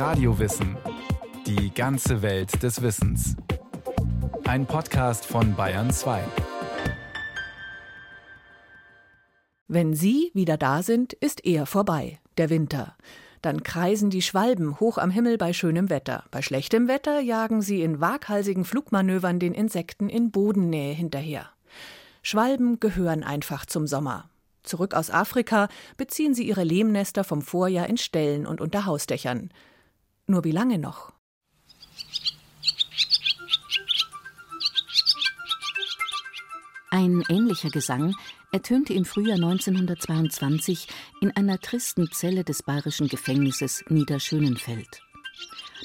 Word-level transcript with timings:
Radiowissen. 0.00 0.78
Die 1.46 1.74
ganze 1.74 2.22
Welt 2.22 2.62
des 2.62 2.80
Wissens. 2.80 3.36
Ein 4.44 4.64
Podcast 4.64 5.26
von 5.26 5.54
Bayern 5.54 5.90
2. 5.90 6.24
Wenn 9.68 9.92
Sie 9.92 10.30
wieder 10.32 10.56
da 10.56 10.82
sind, 10.82 11.12
ist 11.12 11.44
er 11.44 11.66
vorbei, 11.66 12.18
der 12.38 12.48
Winter. 12.48 12.96
Dann 13.42 13.62
kreisen 13.62 14.08
die 14.08 14.22
Schwalben 14.22 14.80
hoch 14.80 14.96
am 14.96 15.10
Himmel 15.10 15.36
bei 15.36 15.52
schönem 15.52 15.90
Wetter. 15.90 16.24
Bei 16.30 16.40
schlechtem 16.40 16.88
Wetter 16.88 17.20
jagen 17.20 17.60
sie 17.60 17.82
in 17.82 18.00
waghalsigen 18.00 18.64
Flugmanövern 18.64 19.38
den 19.38 19.52
Insekten 19.52 20.08
in 20.08 20.30
Bodennähe 20.30 20.94
hinterher. 20.94 21.50
Schwalben 22.22 22.80
gehören 22.80 23.22
einfach 23.22 23.66
zum 23.66 23.86
Sommer. 23.86 24.30
Zurück 24.62 24.94
aus 24.94 25.10
Afrika 25.10 25.68
beziehen 25.98 26.32
sie 26.32 26.48
ihre 26.48 26.64
Lehmnester 26.64 27.22
vom 27.22 27.42
Vorjahr 27.42 27.86
in 27.86 27.98
Ställen 27.98 28.46
und 28.46 28.62
unter 28.62 28.86
Hausdächern. 28.86 29.50
Nur 30.30 30.44
wie 30.44 30.52
lange 30.52 30.78
noch? 30.78 31.12
Ein 36.92 37.24
ähnlicher 37.28 37.70
Gesang 37.70 38.14
ertönte 38.52 38.94
im 38.94 39.04
Frühjahr 39.04 39.38
1922 39.38 40.86
in 41.20 41.32
einer 41.36 41.58
tristen 41.58 42.12
Zelle 42.12 42.44
des 42.44 42.62
bayerischen 42.62 43.08
Gefängnisses 43.08 43.82
Niederschönenfeld. 43.88 45.02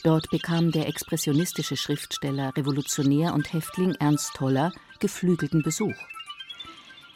Dort 0.04 0.30
bekam 0.30 0.70
der 0.70 0.88
expressionistische 0.90 1.76
Schriftsteller, 1.76 2.55
Revolutionär 2.55 3.34
und 3.34 3.52
Häftling 3.52 3.96
Ernst 3.96 4.35
Toller 4.35 4.71
geflügelten 4.99 5.63
Besuch. 5.63 5.98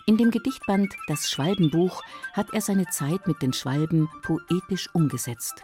In 0.08 0.18
dem 0.18 0.32
Gedichtband 0.32 0.96
Das 1.08 1.30
Schwalbenbuch 1.30 2.02
hat 2.34 2.48
er 2.54 2.62
seine 2.62 2.88
Zeit 2.88 3.28
mit 3.28 3.44
den 3.44 3.54
Schwalben 3.54 4.10
poetisch 4.24 4.90
umgesetzt. 4.94 5.64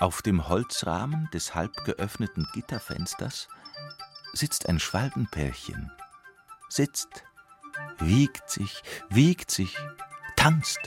Auf 0.00 0.22
dem 0.22 0.48
Holzrahmen 0.48 1.28
des 1.34 1.54
halb 1.54 1.84
geöffneten 1.84 2.46
Gitterfensters 2.54 3.48
sitzt 4.32 4.66
ein 4.66 4.80
Schwalbenpärchen. 4.80 5.92
Sitzt, 6.70 7.24
wiegt 7.98 8.48
sich, 8.48 8.82
wiegt 9.10 9.50
sich, 9.50 9.76
tanzt. 10.36 10.80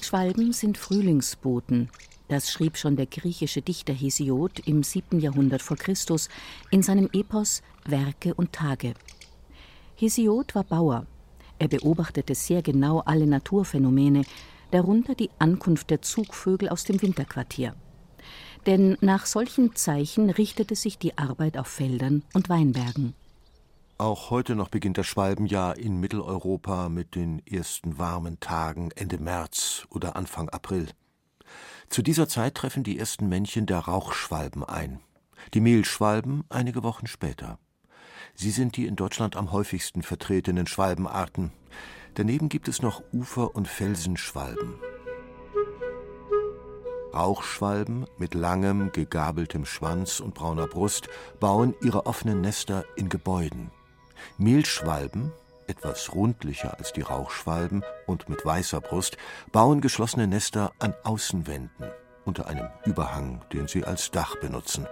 Schwalben 0.00 0.54
sind 0.54 0.78
Frühlingsboten, 0.78 1.90
das 2.28 2.50
schrieb 2.50 2.78
schon 2.78 2.96
der 2.96 3.06
griechische 3.06 3.60
Dichter 3.60 3.92
Hesiod 3.92 4.60
im 4.60 4.82
7. 4.82 5.20
Jahrhundert 5.20 5.60
vor 5.60 5.76
Christus 5.76 6.30
in 6.70 6.82
seinem 6.82 7.10
Epos 7.12 7.60
Werke 7.84 8.32
und 8.32 8.54
Tage. 8.54 8.94
Hesiod 9.96 10.54
war 10.54 10.64
Bauer. 10.64 11.06
Er 11.58 11.68
beobachtete 11.68 12.34
sehr 12.34 12.62
genau 12.62 13.00
alle 13.00 13.26
Naturphänomene, 13.26 14.24
darunter 14.74 15.14
die 15.14 15.30
Ankunft 15.38 15.90
der 15.90 16.02
Zugvögel 16.02 16.68
aus 16.68 16.84
dem 16.84 17.00
Winterquartier. 17.00 17.74
Denn 18.66 18.96
nach 19.00 19.26
solchen 19.26 19.76
Zeichen 19.76 20.30
richtete 20.30 20.74
sich 20.74 20.98
die 20.98 21.16
Arbeit 21.16 21.56
auf 21.56 21.68
Feldern 21.68 22.22
und 22.32 22.48
Weinbergen. 22.48 23.14
Auch 23.98 24.30
heute 24.30 24.56
noch 24.56 24.70
beginnt 24.70 24.98
das 24.98 25.06
Schwalbenjahr 25.06 25.76
in 25.78 26.00
Mitteleuropa 26.00 26.88
mit 26.88 27.14
den 27.14 27.46
ersten 27.46 27.98
warmen 27.98 28.40
Tagen 28.40 28.90
Ende 28.96 29.18
März 29.18 29.86
oder 29.90 30.16
Anfang 30.16 30.48
April. 30.48 30.88
Zu 31.88 32.02
dieser 32.02 32.28
Zeit 32.28 32.56
treffen 32.56 32.82
die 32.82 32.98
ersten 32.98 33.28
Männchen 33.28 33.66
der 33.66 33.78
Rauchschwalben 33.78 34.64
ein, 34.64 34.98
die 35.52 35.60
Mehlschwalben 35.60 36.42
einige 36.48 36.82
Wochen 36.82 37.06
später. 37.06 37.60
Sie 38.34 38.50
sind 38.50 38.76
die 38.76 38.86
in 38.86 38.96
Deutschland 38.96 39.36
am 39.36 39.52
häufigsten 39.52 40.02
vertretenen 40.02 40.66
Schwalbenarten. 40.66 41.52
Daneben 42.14 42.48
gibt 42.48 42.68
es 42.68 42.82
noch 42.82 43.02
Ufer- 43.12 43.54
und 43.54 43.68
Felsenschwalben. 43.68 44.74
Rauchschwalben 47.12 48.06
mit 48.18 48.34
langem, 48.34 48.90
gegabeltem 48.90 49.64
Schwanz 49.64 50.20
und 50.20 50.34
brauner 50.34 50.66
Brust 50.66 51.08
bauen 51.38 51.74
ihre 51.82 52.06
offenen 52.06 52.40
Nester 52.40 52.84
in 52.96 53.08
Gebäuden. 53.08 53.70
Mehlschwalben 54.36 55.32
etwas 55.66 56.14
rundlicher 56.14 56.78
als 56.78 56.92
die 56.92 57.02
Rauchschwalben 57.02 57.82
und 58.06 58.28
mit 58.28 58.44
weißer 58.44 58.80
Brust, 58.80 59.16
bauen 59.52 59.80
geschlossene 59.80 60.26
Nester 60.26 60.72
an 60.78 60.94
Außenwänden 61.04 61.90
unter 62.24 62.46
einem 62.46 62.68
Überhang, 62.84 63.44
den 63.52 63.68
sie 63.68 63.84
als 63.84 64.10
Dach 64.10 64.36
benutzen. 64.36 64.86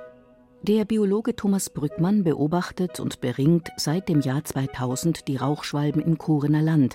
Der 0.64 0.84
Biologe 0.84 1.34
Thomas 1.34 1.70
Brückmann 1.70 2.22
beobachtet 2.22 3.00
und 3.00 3.20
beringt 3.20 3.72
seit 3.76 4.08
dem 4.08 4.20
Jahr 4.20 4.44
2000 4.44 5.26
die 5.26 5.34
Rauchschwalben 5.34 6.00
im 6.00 6.18
Kurener 6.18 6.62
Land, 6.62 6.94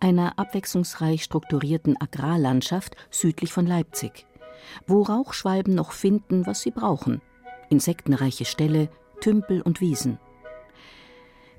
einer 0.00 0.38
abwechslungsreich 0.38 1.22
strukturierten 1.22 1.98
Agrarlandschaft 1.98 2.94
südlich 3.08 3.54
von 3.54 3.66
Leipzig, 3.66 4.26
wo 4.86 5.00
Rauchschwalben 5.00 5.74
noch 5.74 5.92
finden, 5.92 6.44
was 6.44 6.60
sie 6.60 6.70
brauchen: 6.70 7.22
insektenreiche 7.70 8.44
Ställe, 8.44 8.90
Tümpel 9.22 9.62
und 9.62 9.80
Wiesen. 9.80 10.18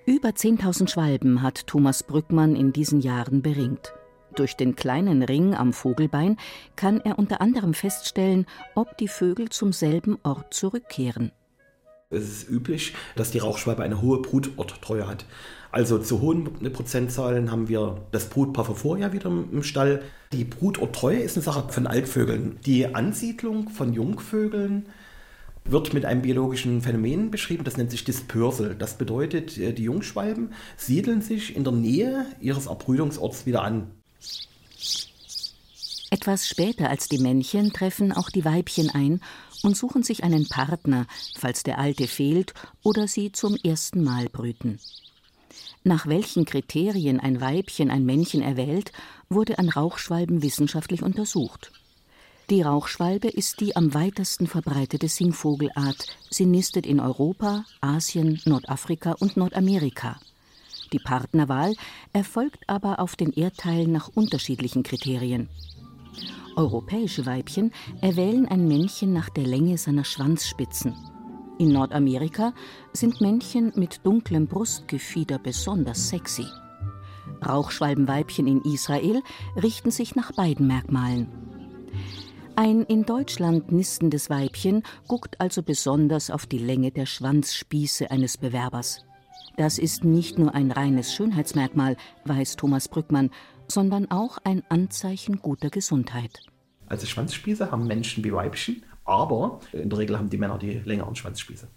Über 0.06 0.30
10.000 0.30 0.90
Schwalben 0.90 1.42
hat 1.42 1.66
Thomas 1.66 2.04
Brückmann 2.04 2.56
in 2.56 2.72
diesen 2.72 3.02
Jahren 3.02 3.42
beringt. 3.42 3.94
Durch 4.36 4.56
den 4.58 4.76
kleinen 4.76 5.24
Ring 5.24 5.56
am 5.56 5.74
Vogelbein 5.74 6.38
kann 6.76 7.02
er 7.02 7.18
unter 7.18 7.42
anderem 7.42 7.74
feststellen, 7.74 8.46
ob 8.76 8.96
die 9.00 9.08
Vögel 9.08 9.50
zum 9.50 9.74
selben 9.74 10.20
Ort 10.22 10.54
zurückkehren. 10.54 11.32
Es 12.10 12.24
ist 12.24 12.50
üblich, 12.50 12.94
dass 13.18 13.32
die 13.32 13.40
Rauchschwalbe 13.40 13.84
eine 13.84 14.02
hohe 14.02 14.22
Brutorttreue 14.22 15.08
hat. 15.08 15.26
Also 15.72 16.00
zu 16.00 16.22
hohen 16.22 16.46
Prozentzahlen 16.72 17.52
haben 17.52 17.68
wir 17.68 18.08
das 18.12 18.30
Brutpaar 18.30 18.64
Vorjahr 18.64 19.12
wieder 19.12 19.26
im 19.26 19.62
Stall. 19.64 20.02
Die 20.32 20.46
Brutorttreue 20.46 21.20
ist 21.20 21.36
eine 21.36 21.44
Sache 21.44 21.68
von 21.68 21.86
Altvögeln. 21.86 22.60
Die 22.66 22.96
Ansiedlung 22.96 23.68
von 23.68 23.92
Jungvögeln 23.92 24.86
wird 25.66 25.94
mit 25.94 26.06
einem 26.06 26.22
biologischen 26.22 26.82
Phänomen 26.82 27.30
beschrieben, 27.30 27.66
das 27.66 27.76
nennt 27.76 27.92
sich 27.92 28.06
Dispersal. 28.06 28.76
Das 28.76 28.98
bedeutet, 28.98 29.58
äh, 29.58 29.74
die 29.74 29.84
Jungschwalben 29.84 30.54
siedeln 30.78 31.22
sich 31.22 31.58
in 31.58 31.66
der 31.66 31.74
Nähe 31.74 32.26
ihres 32.40 32.68
Erbrütungsorts 32.68 33.46
wieder 33.46 33.64
an. 33.64 33.92
Etwas 36.10 36.48
später 36.48 36.90
als 36.90 37.10
die 37.10 37.18
Männchen 37.18 37.74
treffen 37.74 38.14
auch 38.14 38.30
die 38.30 38.46
Weibchen 38.46 38.90
ein 38.90 39.20
und 39.68 39.76
suchen 39.76 40.02
sich 40.02 40.24
einen 40.24 40.48
Partner, 40.48 41.06
falls 41.38 41.62
der 41.62 41.78
alte 41.78 42.08
fehlt 42.08 42.54
oder 42.84 43.06
sie 43.08 43.34
zum 43.34 43.58
ersten 43.58 44.02
Mal 44.02 44.30
brüten. 44.30 44.80
Nach 45.84 46.08
welchen 46.08 46.46
Kriterien 46.46 47.20
ein 47.20 47.42
Weibchen 47.42 47.92
ein 47.92 48.06
Männchen 48.06 48.42
erwählt, 48.42 48.94
wurde 49.28 49.60
an 49.60 49.68
Rauchschwalben 49.68 50.42
wissenschaftlich 50.42 51.04
untersucht. 51.04 51.74
Die 52.50 52.62
Rauchschwalbe 52.62 53.28
ist 53.28 53.60
die 53.60 53.76
am 53.76 53.94
weitesten 53.94 54.48
verbreitete 54.48 55.10
Singvogelart. 55.10 56.08
Sie 56.30 56.46
nistet 56.46 56.86
in 56.86 57.02
Europa, 57.02 57.66
Asien, 57.82 58.40
Nordafrika 58.46 59.16
und 59.20 59.36
Nordamerika. 59.36 60.18
Die 60.94 61.00
Partnerwahl 61.00 61.74
erfolgt 62.14 62.70
aber 62.70 63.00
auf 63.00 63.18
den 63.18 63.34
Erdteilen 63.34 63.92
nach 63.92 64.08
unterschiedlichen 64.16 64.84
Kriterien. 64.84 65.50
Europäische 66.56 67.26
Weibchen 67.26 67.72
erwählen 68.02 68.48
ein 68.48 68.68
Männchen 68.68 69.14
nach 69.14 69.30
der 69.30 69.46
Länge 69.46 69.78
seiner 69.78 70.04
Schwanzspitzen. 70.04 70.96
In 71.60 71.70
Nordamerika 71.70 72.54
sind 72.94 73.22
Männchen 73.22 73.74
mit 73.76 74.06
dunklem 74.06 74.48
Brustgefieder 74.48 75.40
besonders 75.40 76.10
sexy. 76.10 76.46
Rauchschwalbenweibchen 77.46 78.48
in 78.48 78.62
Israel 78.62 79.22
richten 79.62 79.92
sich 79.92 80.16
nach 80.16 80.32
beiden 80.34 80.68
Merkmalen. 80.68 81.28
Ein 82.56 82.82
in 82.84 83.06
Deutschland 83.06 83.72
nistendes 83.72 84.32
Weibchen 84.32 84.82
guckt 85.08 85.40
also 85.40 85.62
besonders 85.62 86.32
auf 86.32 86.48
die 86.48 86.58
Länge 86.58 86.92
der 86.92 87.06
Schwanzspieße 87.06 88.10
eines 88.10 88.38
Bewerbers. 88.38 89.06
Das 89.58 89.78
ist 89.78 90.04
nicht 90.04 90.40
nur 90.40 90.54
ein 90.56 90.72
reines 90.72 91.14
Schönheitsmerkmal, 91.14 91.98
weiß 92.26 92.56
Thomas 92.56 92.88
Brückmann, 92.88 93.32
sondern 93.68 94.10
auch 94.12 94.38
ein 94.44 94.64
Anzeichen 94.70 95.40
guter 95.40 95.70
Gesundheit. 95.70 96.40
Also 96.88 97.06
Schwanzspieße 97.06 97.72
haben 97.72 97.86
Menschen 97.86 98.24
wie 98.24 98.34
Weibchen, 98.34 98.84
aber 99.06 99.60
in 99.72 99.90
der 99.90 100.00
Regel 100.00 100.18
haben 100.18 100.30
die 100.30 100.38
Männer 100.38 100.58
die 100.58 100.80
längeren 100.80 101.16
Schwanzspieße. 101.16 101.68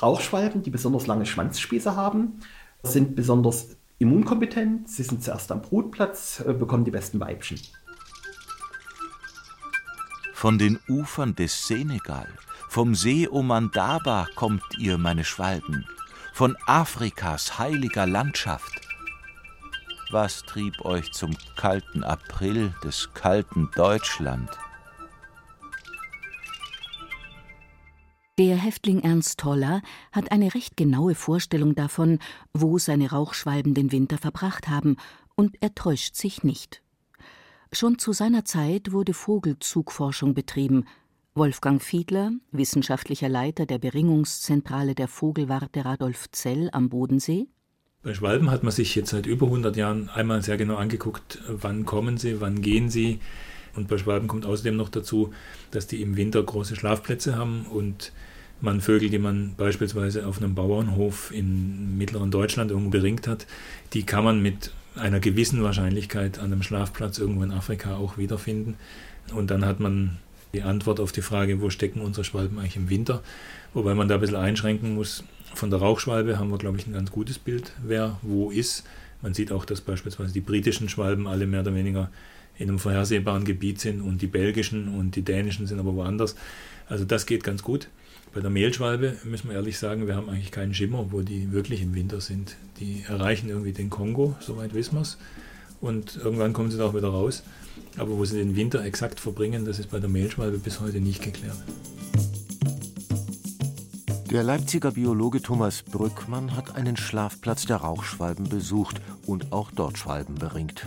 Rauchschwalben, 0.00 0.62
die 0.62 0.70
besonders 0.70 1.06
lange 1.06 1.26
Schwanzspieße 1.26 1.96
haben, 1.96 2.40
sind 2.82 3.16
besonders 3.16 3.76
immunkompetent. 3.98 4.88
Sie 4.88 5.02
sind 5.02 5.22
zuerst 5.22 5.52
am 5.52 5.62
Brutplatz, 5.62 6.42
äh, 6.46 6.52
bekommen 6.52 6.84
die 6.84 6.90
besten 6.90 7.20
Weibchen. 7.20 7.60
Von 10.32 10.58
den 10.58 10.78
Ufern 10.88 11.34
des 11.34 11.66
Senegal, 11.66 12.28
vom 12.68 12.94
See 12.94 13.28
Omandaba 13.28 14.26
kommt 14.36 14.62
ihr, 14.78 14.96
meine 14.96 15.24
Schwalben, 15.24 15.86
von 16.32 16.56
Afrikas 16.66 17.58
heiliger 17.58 18.06
Landschaft. 18.06 18.79
Was 20.12 20.42
trieb 20.42 20.84
euch 20.84 21.12
zum 21.12 21.36
kalten 21.54 22.02
April 22.02 22.74
des 22.82 23.14
kalten 23.14 23.70
Deutschland? 23.76 24.50
Der 28.36 28.56
Häftling 28.56 29.04
Ernst 29.04 29.38
Toller 29.38 29.82
hat 30.10 30.32
eine 30.32 30.52
recht 30.54 30.76
genaue 30.76 31.14
Vorstellung 31.14 31.76
davon, 31.76 32.18
wo 32.52 32.78
seine 32.78 33.10
Rauchschwalben 33.10 33.72
den 33.74 33.92
Winter 33.92 34.18
verbracht 34.18 34.66
haben, 34.66 34.96
und 35.36 35.56
er 35.60 35.76
täuscht 35.76 36.16
sich 36.16 36.42
nicht. 36.42 36.82
Schon 37.72 38.00
zu 38.00 38.12
seiner 38.12 38.44
Zeit 38.44 38.90
wurde 38.90 39.14
Vogelzugforschung 39.14 40.34
betrieben. 40.34 40.86
Wolfgang 41.34 41.80
Fiedler, 41.80 42.32
wissenschaftlicher 42.50 43.28
Leiter 43.28 43.64
der 43.64 43.78
Beringungszentrale 43.78 44.96
der 44.96 45.06
Vogelwarte 45.06 45.84
Radolf 45.84 46.32
Zell 46.32 46.68
am 46.72 46.88
Bodensee. 46.88 47.46
Bei 48.02 48.14
Schwalben 48.14 48.50
hat 48.50 48.62
man 48.62 48.72
sich 48.72 48.94
jetzt 48.94 49.10
seit 49.10 49.26
über 49.26 49.44
100 49.44 49.76
Jahren 49.76 50.08
einmal 50.08 50.40
sehr 50.42 50.56
genau 50.56 50.76
angeguckt, 50.76 51.38
wann 51.48 51.84
kommen 51.84 52.16
sie, 52.16 52.40
wann 52.40 52.62
gehen 52.62 52.88
sie. 52.88 53.20
Und 53.76 53.88
bei 53.88 53.98
Schwalben 53.98 54.26
kommt 54.26 54.46
außerdem 54.46 54.74
noch 54.74 54.88
dazu, 54.88 55.34
dass 55.70 55.86
die 55.86 56.00
im 56.00 56.16
Winter 56.16 56.42
große 56.42 56.76
Schlafplätze 56.76 57.36
haben 57.36 57.66
und 57.66 58.12
man 58.62 58.80
Vögel, 58.80 59.10
die 59.10 59.18
man 59.18 59.54
beispielsweise 59.54 60.26
auf 60.26 60.38
einem 60.38 60.54
Bauernhof 60.54 61.30
in 61.30 61.98
mittleren 61.98 62.30
Deutschland 62.30 62.70
irgendwo 62.70 62.90
beringt 62.90 63.28
hat, 63.28 63.46
die 63.92 64.04
kann 64.04 64.24
man 64.24 64.40
mit 64.40 64.72
einer 64.94 65.20
gewissen 65.20 65.62
Wahrscheinlichkeit 65.62 66.38
an 66.38 66.46
einem 66.46 66.62
Schlafplatz 66.62 67.18
irgendwo 67.18 67.42
in 67.42 67.52
Afrika 67.52 67.96
auch 67.96 68.16
wiederfinden. 68.16 68.76
Und 69.34 69.50
dann 69.50 69.66
hat 69.66 69.78
man 69.78 70.16
die 70.54 70.62
Antwort 70.62 71.00
auf 71.00 71.12
die 71.12 71.22
Frage, 71.22 71.60
wo 71.60 71.68
stecken 71.68 72.00
unsere 72.00 72.24
Schwalben 72.24 72.58
eigentlich 72.58 72.76
im 72.76 72.88
Winter, 72.88 73.22
wobei 73.74 73.94
man 73.94 74.08
da 74.08 74.14
ein 74.14 74.20
bisschen 74.20 74.36
einschränken 74.36 74.94
muss. 74.94 75.22
Von 75.54 75.70
der 75.70 75.80
Rauchschwalbe 75.80 76.38
haben 76.38 76.50
wir, 76.50 76.58
glaube 76.58 76.78
ich, 76.78 76.86
ein 76.86 76.92
ganz 76.92 77.10
gutes 77.10 77.38
Bild, 77.38 77.72
wer 77.82 78.18
wo 78.22 78.50
ist. 78.50 78.84
Man 79.22 79.34
sieht 79.34 79.52
auch, 79.52 79.64
dass 79.64 79.80
beispielsweise 79.80 80.32
die 80.32 80.40
britischen 80.40 80.88
Schwalben 80.88 81.26
alle 81.26 81.46
mehr 81.46 81.60
oder 81.60 81.74
weniger 81.74 82.10
in 82.56 82.68
einem 82.68 82.78
vorhersehbaren 82.78 83.44
Gebiet 83.44 83.80
sind 83.80 84.00
und 84.00 84.22
die 84.22 84.26
belgischen 84.26 84.88
und 84.88 85.16
die 85.16 85.22
dänischen 85.22 85.66
sind 85.66 85.78
aber 85.78 85.94
woanders. 85.94 86.36
Also 86.88 87.04
das 87.04 87.26
geht 87.26 87.44
ganz 87.44 87.62
gut. 87.62 87.88
Bei 88.32 88.40
der 88.40 88.50
Mehlschwalbe 88.50 89.16
müssen 89.24 89.48
wir 89.48 89.56
ehrlich 89.56 89.78
sagen, 89.78 90.06
wir 90.06 90.14
haben 90.14 90.28
eigentlich 90.28 90.52
keinen 90.52 90.72
Schimmer, 90.72 91.06
wo 91.10 91.22
die 91.22 91.50
wirklich 91.52 91.82
im 91.82 91.94
Winter 91.94 92.20
sind. 92.20 92.56
Die 92.78 93.04
erreichen 93.08 93.48
irgendwie 93.48 93.72
den 93.72 93.90
Kongo, 93.90 94.36
soweit 94.40 94.72
wissen 94.72 94.94
wir 94.94 95.02
es. 95.02 95.18
Und 95.80 96.16
irgendwann 96.16 96.52
kommen 96.52 96.70
sie 96.70 96.78
da 96.78 96.86
auch 96.86 96.94
wieder 96.94 97.08
raus. 97.08 97.42
Aber 97.96 98.16
wo 98.16 98.24
sie 98.24 98.38
den 98.38 98.54
Winter 98.54 98.84
exakt 98.84 99.18
verbringen, 99.18 99.64
das 99.64 99.78
ist 99.78 99.90
bei 99.90 99.98
der 99.98 100.10
Mehlschwalbe 100.10 100.58
bis 100.58 100.80
heute 100.80 101.00
nicht 101.00 101.22
geklärt. 101.22 101.58
Der 104.30 104.44
Leipziger 104.44 104.92
Biologe 104.92 105.42
Thomas 105.42 105.82
Brückmann 105.82 106.54
hat 106.54 106.76
einen 106.76 106.96
Schlafplatz 106.96 107.66
der 107.66 107.78
Rauchschwalben 107.78 108.48
besucht 108.48 109.00
und 109.26 109.50
auch 109.50 109.72
dort 109.72 109.98
Schwalben 109.98 110.36
beringt. 110.36 110.86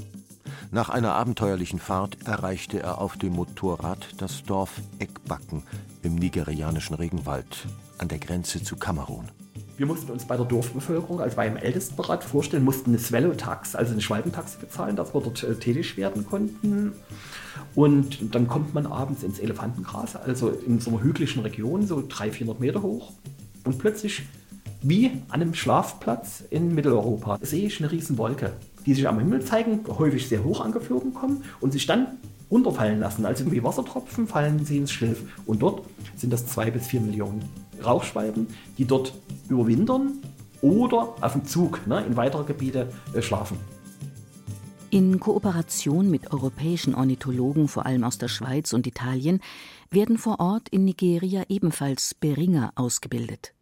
Nach 0.72 0.88
einer 0.88 1.14
abenteuerlichen 1.14 1.80
Fahrt 1.80 2.26
erreichte 2.26 2.82
er 2.82 3.00
auf 3.00 3.18
dem 3.18 3.34
Motorrad 3.34 4.08
das 4.18 4.44
Dorf 4.44 4.80
Eckbacken 5.00 5.64
im 6.04 6.16
nigerianischen 6.16 6.96
Regenwald 6.96 7.68
an 7.98 8.08
der 8.08 8.20
Grenze 8.20 8.64
zu 8.64 8.78
Kamerun. 8.78 9.26
Wir 9.76 9.88
mussten 9.88 10.12
uns 10.12 10.26
bei 10.26 10.38
der 10.38 10.46
Dorfbevölkerung, 10.46 11.20
also 11.20 11.36
beim 11.36 11.58
Ältestenrat 11.58 12.24
vorstellen, 12.24 12.64
mussten 12.64 12.92
eine 12.92 13.00
Swallow-Tax, 13.00 13.76
also 13.76 13.92
eine 13.92 14.02
Schwalbentaxe 14.02 14.60
bezahlen, 14.60 14.96
dass 14.96 15.16
wir 15.16 15.22
dort 15.22 15.44
äh, 15.44 15.56
tätig 15.56 15.98
werden 15.98 16.26
konnten. 16.26 16.94
Und 17.74 18.36
dann 18.36 18.48
kommt 18.48 18.76
man 18.76 18.86
abends 18.86 19.24
ins 19.24 19.40
Elefantengras, 19.40 20.16
also 20.16 20.50
in 20.50 20.80
so 20.80 20.92
einer 20.92 21.02
hügeligen 21.02 21.42
Region, 21.42 21.88
so 21.88 22.04
300, 22.08 22.36
400 22.36 22.60
Meter 22.60 22.82
hoch. 22.84 23.14
Und 23.64 23.78
plötzlich, 23.78 24.24
wie 24.82 25.12
an 25.30 25.42
einem 25.42 25.54
Schlafplatz 25.54 26.44
in 26.50 26.74
Mitteleuropa, 26.76 27.40
sehe 27.42 27.68
ich 27.68 27.80
eine 27.80 27.92
riesen 27.92 28.18
Wolke, 28.18 28.54
die 28.86 28.94
sich 28.94 29.08
am 29.08 29.20
Himmel 29.20 29.44
zeigen, 29.44 29.82
häufig 29.88 30.28
sehr 30.28 30.44
hoch 30.44 30.62
angeflogen 30.62 31.14
kommen 31.14 31.44
und 31.62 31.72
sich 31.72 31.86
dann 31.86 32.18
runterfallen 32.52 33.00
lassen. 33.00 33.26
Also 33.26 33.52
wie 33.52 33.64
Wassertropfen 33.64 34.28
fallen 34.28 34.66
sie 34.66 34.78
ins 34.78 34.92
Schilf. 34.92 35.24
Und 35.46 35.62
dort 35.62 35.84
sind 36.16 36.32
das 36.32 36.46
zwei 36.46 36.70
bis 36.70 36.88
vier 36.88 37.02
Millionen 37.02 37.44
Rauchschwalben, 37.84 38.48
die 38.78 38.86
dort 38.86 39.14
überwintern 39.50 40.20
oder 40.62 41.16
auf 41.20 41.34
dem 41.34 41.46
Zug 41.46 41.86
ne, 41.88 42.06
in 42.06 42.16
weitere 42.16 42.44
Gebiete 42.44 42.88
äh, 43.14 43.22
schlafen. 43.22 43.58
In 44.90 45.20
Kooperation 45.20 46.12
mit 46.12 46.32
europäischen 46.32 46.94
Ornithologen, 46.94 47.68
vor 47.68 47.86
allem 47.88 48.04
aus 48.04 48.20
der 48.20 48.28
Schweiz 48.28 48.74
und 48.74 48.86
Italien, 48.86 49.42
werden 49.94 50.18
vor 50.18 50.40
Ort 50.40 50.70
in 50.70 50.86
Nigeria 50.86 51.44
ebenfalls 51.50 52.16
Beringer 52.16 52.72
ausgebildet. 52.76 53.54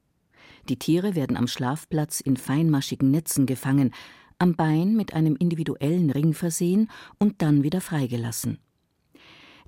Die 0.70 0.78
Tiere 0.78 1.16
werden 1.16 1.38
am 1.38 1.48
Schlafplatz 1.48 2.22
in 2.22 2.38
feinmaschigen 2.38 3.12
Netzen 3.12 3.46
gefangen, 3.46 3.94
am 4.40 4.56
Bein 4.56 4.96
mit 4.96 5.14
einem 5.14 5.36
individuellen 5.36 6.10
Ring 6.10 6.34
versehen 6.34 6.90
und 7.20 7.42
dann 7.42 7.64
wieder 7.64 7.82
freigelassen. 7.82 8.60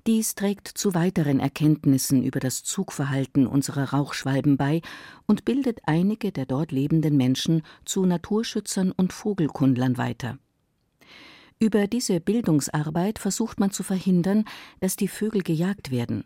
Dies 0.06 0.34
trägt 0.34 0.68
zu 0.68 0.92
weiteren 0.94 1.40
Erkenntnissen 1.40 2.22
über 2.22 2.38
das 2.38 2.62
Zugverhalten 2.62 3.46
unserer 3.46 3.94
Rauchschwalben 3.94 4.58
bei 4.58 4.82
und 5.26 5.46
bildet 5.46 5.80
einige 5.84 6.30
der 6.30 6.44
dort 6.44 6.72
lebenden 6.72 7.16
Menschen 7.16 7.62
zu 7.86 8.04
Naturschützern 8.04 8.92
und 8.92 9.14
Vogelkundlern 9.14 9.96
weiter. 9.96 10.38
Über 11.58 11.86
diese 11.86 12.20
Bildungsarbeit 12.20 13.18
versucht 13.18 13.58
man 13.60 13.70
zu 13.70 13.82
verhindern, 13.82 14.44
dass 14.80 14.96
die 14.96 15.08
Vögel 15.08 15.42
gejagt 15.42 15.90
werden. 15.90 16.24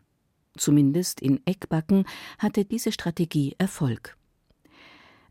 Zumindest 0.56 1.20
in 1.20 1.40
Eckbacken 1.46 2.04
hatte 2.38 2.64
diese 2.64 2.92
Strategie 2.92 3.54
Erfolg. 3.58 4.16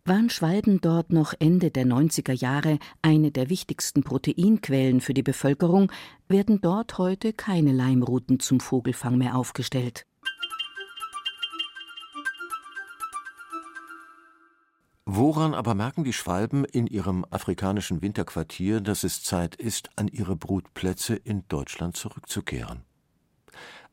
Waren 0.05 0.29
Schwalben 0.29 0.79
dort 0.79 1.11
noch 1.11 1.33
Ende 1.37 1.69
der 1.69 1.85
90er 1.85 2.31
Jahre 2.31 2.79
eine 3.01 3.31
der 3.31 3.49
wichtigsten 3.49 4.03
Proteinquellen 4.03 5.01
für 5.01 5.13
die 5.13 5.23
Bevölkerung, 5.23 5.91
werden 6.29 6.61
dort 6.61 6.97
heute 6.97 7.33
keine 7.33 7.73
Leimrouten 7.73 8.39
zum 8.39 8.61
Vogelfang 8.61 9.17
mehr 9.17 9.35
aufgestellt. 9.35 10.05
Woran 15.09 15.53
aber 15.53 15.73
merken 15.73 16.03
die 16.03 16.13
Schwalben 16.13 16.63
in 16.63 16.85
ihrem 16.85 17.25
afrikanischen 17.29 18.01
Winterquartier, 18.01 18.81
dass 18.81 19.03
es 19.03 19.23
Zeit 19.23 19.55
ist, 19.55 19.89
an 19.95 20.07
ihre 20.07 20.35
Brutplätze 20.35 21.15
in 21.15 21.45
Deutschland 21.47 21.97
zurückzukehren? 21.97 22.83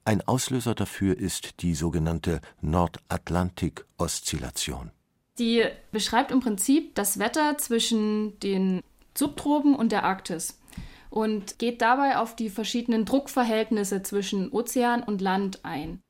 Ein 0.06 0.21
Auslöser 0.29 0.75
dafür 0.75 1.19
ist 1.19 1.62
die 1.62 1.75
sogenannte 1.75 2.43
Nordatlantik-Oszillation. 2.61 4.91
Die 5.39 5.65
beschreibt 5.93 6.31
im 6.31 6.41
Prinzip 6.41 6.95
das 6.95 7.19
Wetter 7.19 7.56
zwischen 7.56 8.39
den 8.41 8.83
Subtropen 9.17 9.75
und 9.75 9.93
der 9.93 10.05
Arktis 10.05 10.61
und 11.09 11.59
geht 11.59 11.81
dabei 11.81 12.19
auf 12.19 12.37
die 12.37 12.51
verschiedenen 12.51 13.06
Druckverhältnisse 13.06 14.03
zwischen 14.03 14.53
Ozean 14.53 15.03
und 15.03 15.23
Land 15.23 15.65
ein. 15.65 16.03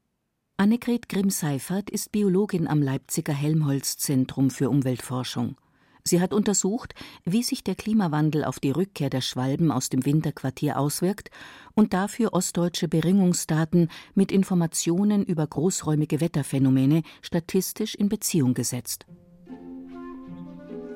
Annegret 0.56 1.08
Grimm-Seifert 1.08 1.88
ist 1.90 2.10
Biologin 2.10 2.66
am 2.66 2.82
Leipziger 2.82 3.32
Helmholtz-Zentrum 3.32 4.50
für 4.50 4.70
Umweltforschung. 4.70 5.54
Sie 6.06 6.20
hat 6.20 6.34
untersucht, 6.34 6.94
wie 7.24 7.42
sich 7.42 7.64
der 7.64 7.74
Klimawandel 7.74 8.44
auf 8.44 8.60
die 8.60 8.70
Rückkehr 8.70 9.08
der 9.08 9.22
Schwalben 9.22 9.70
aus 9.70 9.88
dem 9.88 10.04
Winterquartier 10.04 10.78
auswirkt 10.78 11.30
und 11.74 11.94
dafür 11.94 12.34
ostdeutsche 12.34 12.88
Beringungsdaten 12.88 13.88
mit 14.14 14.30
Informationen 14.30 15.24
über 15.24 15.46
großräumige 15.46 16.20
Wetterphänomene 16.20 17.04
statistisch 17.22 17.94
in 17.94 18.10
Beziehung 18.10 18.52
gesetzt. 18.52 19.06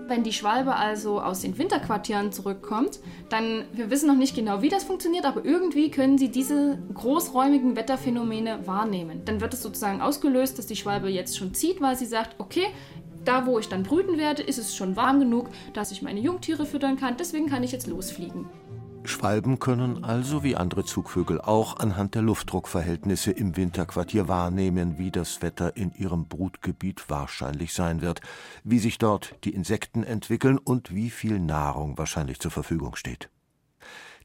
Wenn 0.09 0.25
die 0.25 0.33
Schwalbe 0.33 0.75
also 0.75 1.21
aus 1.21 1.41
den 1.41 1.59
Winterquartieren 1.59 2.33
zurückkommt, 2.33 2.99
dann, 3.29 3.65
wir 3.75 3.91
wissen 3.91 4.09
noch 4.09 4.17
nicht 4.17 4.35
genau, 4.35 4.63
wie 4.63 4.71
das 4.71 4.85
funktioniert, 4.85 5.27
aber 5.27 5.45
irgendwie 5.45 5.91
können 5.91 6.17
sie 6.17 6.31
diese 6.31 6.79
großräumigen 6.95 7.77
Wetterphänomene 7.77 8.67
wahrnehmen. 8.67 9.21
Dann 9.27 9.43
wird 9.43 9.53
es 9.53 9.63
sozusagen 9.63 10.01
ausgelöst, 10.01 10.59
dass 10.59 10.67
die 10.67 10.77
Schwalbe 10.77 11.09
jetzt 11.11 11.37
schon 11.37 11.53
zieht, 11.53 11.83
weil 11.83 11.95
sie 11.95 12.07
sagt, 12.07 12.41
okay, 12.41 12.67
da, 13.29 13.47
wo 13.47 13.59
ich 13.59 13.69
dann 13.69 13.83
brüten 13.83 14.17
werde, 14.17 14.43
ist 14.43 14.59
es 14.59 14.75
schon 14.75 14.97
warm 14.97 15.21
genug, 15.21 15.51
dass 15.75 15.93
ich 15.93 16.01
meine 16.01 16.21
Jungtiere 16.21 16.65
füttern 16.65 16.97
kann. 16.97 17.17
Deswegen 17.19 17.47
kann 17.47 17.63
ich 17.63 17.73
jetzt 17.73 17.87
losfliegen. 17.87 18.47
Schwalben 19.05 19.59
können 19.59 20.03
also 20.03 20.43
wie 20.43 20.57
andere 20.57 20.85
Zugvögel 20.85 21.41
auch 21.41 21.79
anhand 21.79 22.15
der 22.15 22.23
Luftdruckverhältnisse 22.23 23.31
im 23.31 23.57
Winterquartier 23.57 24.29
wahrnehmen, 24.29 24.99
wie 24.99 25.11
das 25.11 25.41
Wetter 25.41 25.77
in 25.77 25.93
ihrem 25.95 26.27
Brutgebiet 26.27 27.09
wahrscheinlich 27.09 27.75
sein 27.75 28.01
wird, 28.01 28.21
wie 28.65 28.79
sich 28.79 28.99
dort 28.99 29.35
die 29.45 29.55
Insekten 29.55 30.05
entwickeln 30.05 30.59
und 30.59 30.95
wie 30.95 31.11
viel 31.11 31.39
Nahrung 31.39 31.97
wahrscheinlich 31.97 32.41
zur 32.41 32.51
Verfügung 32.51 32.97
steht. 32.97 33.31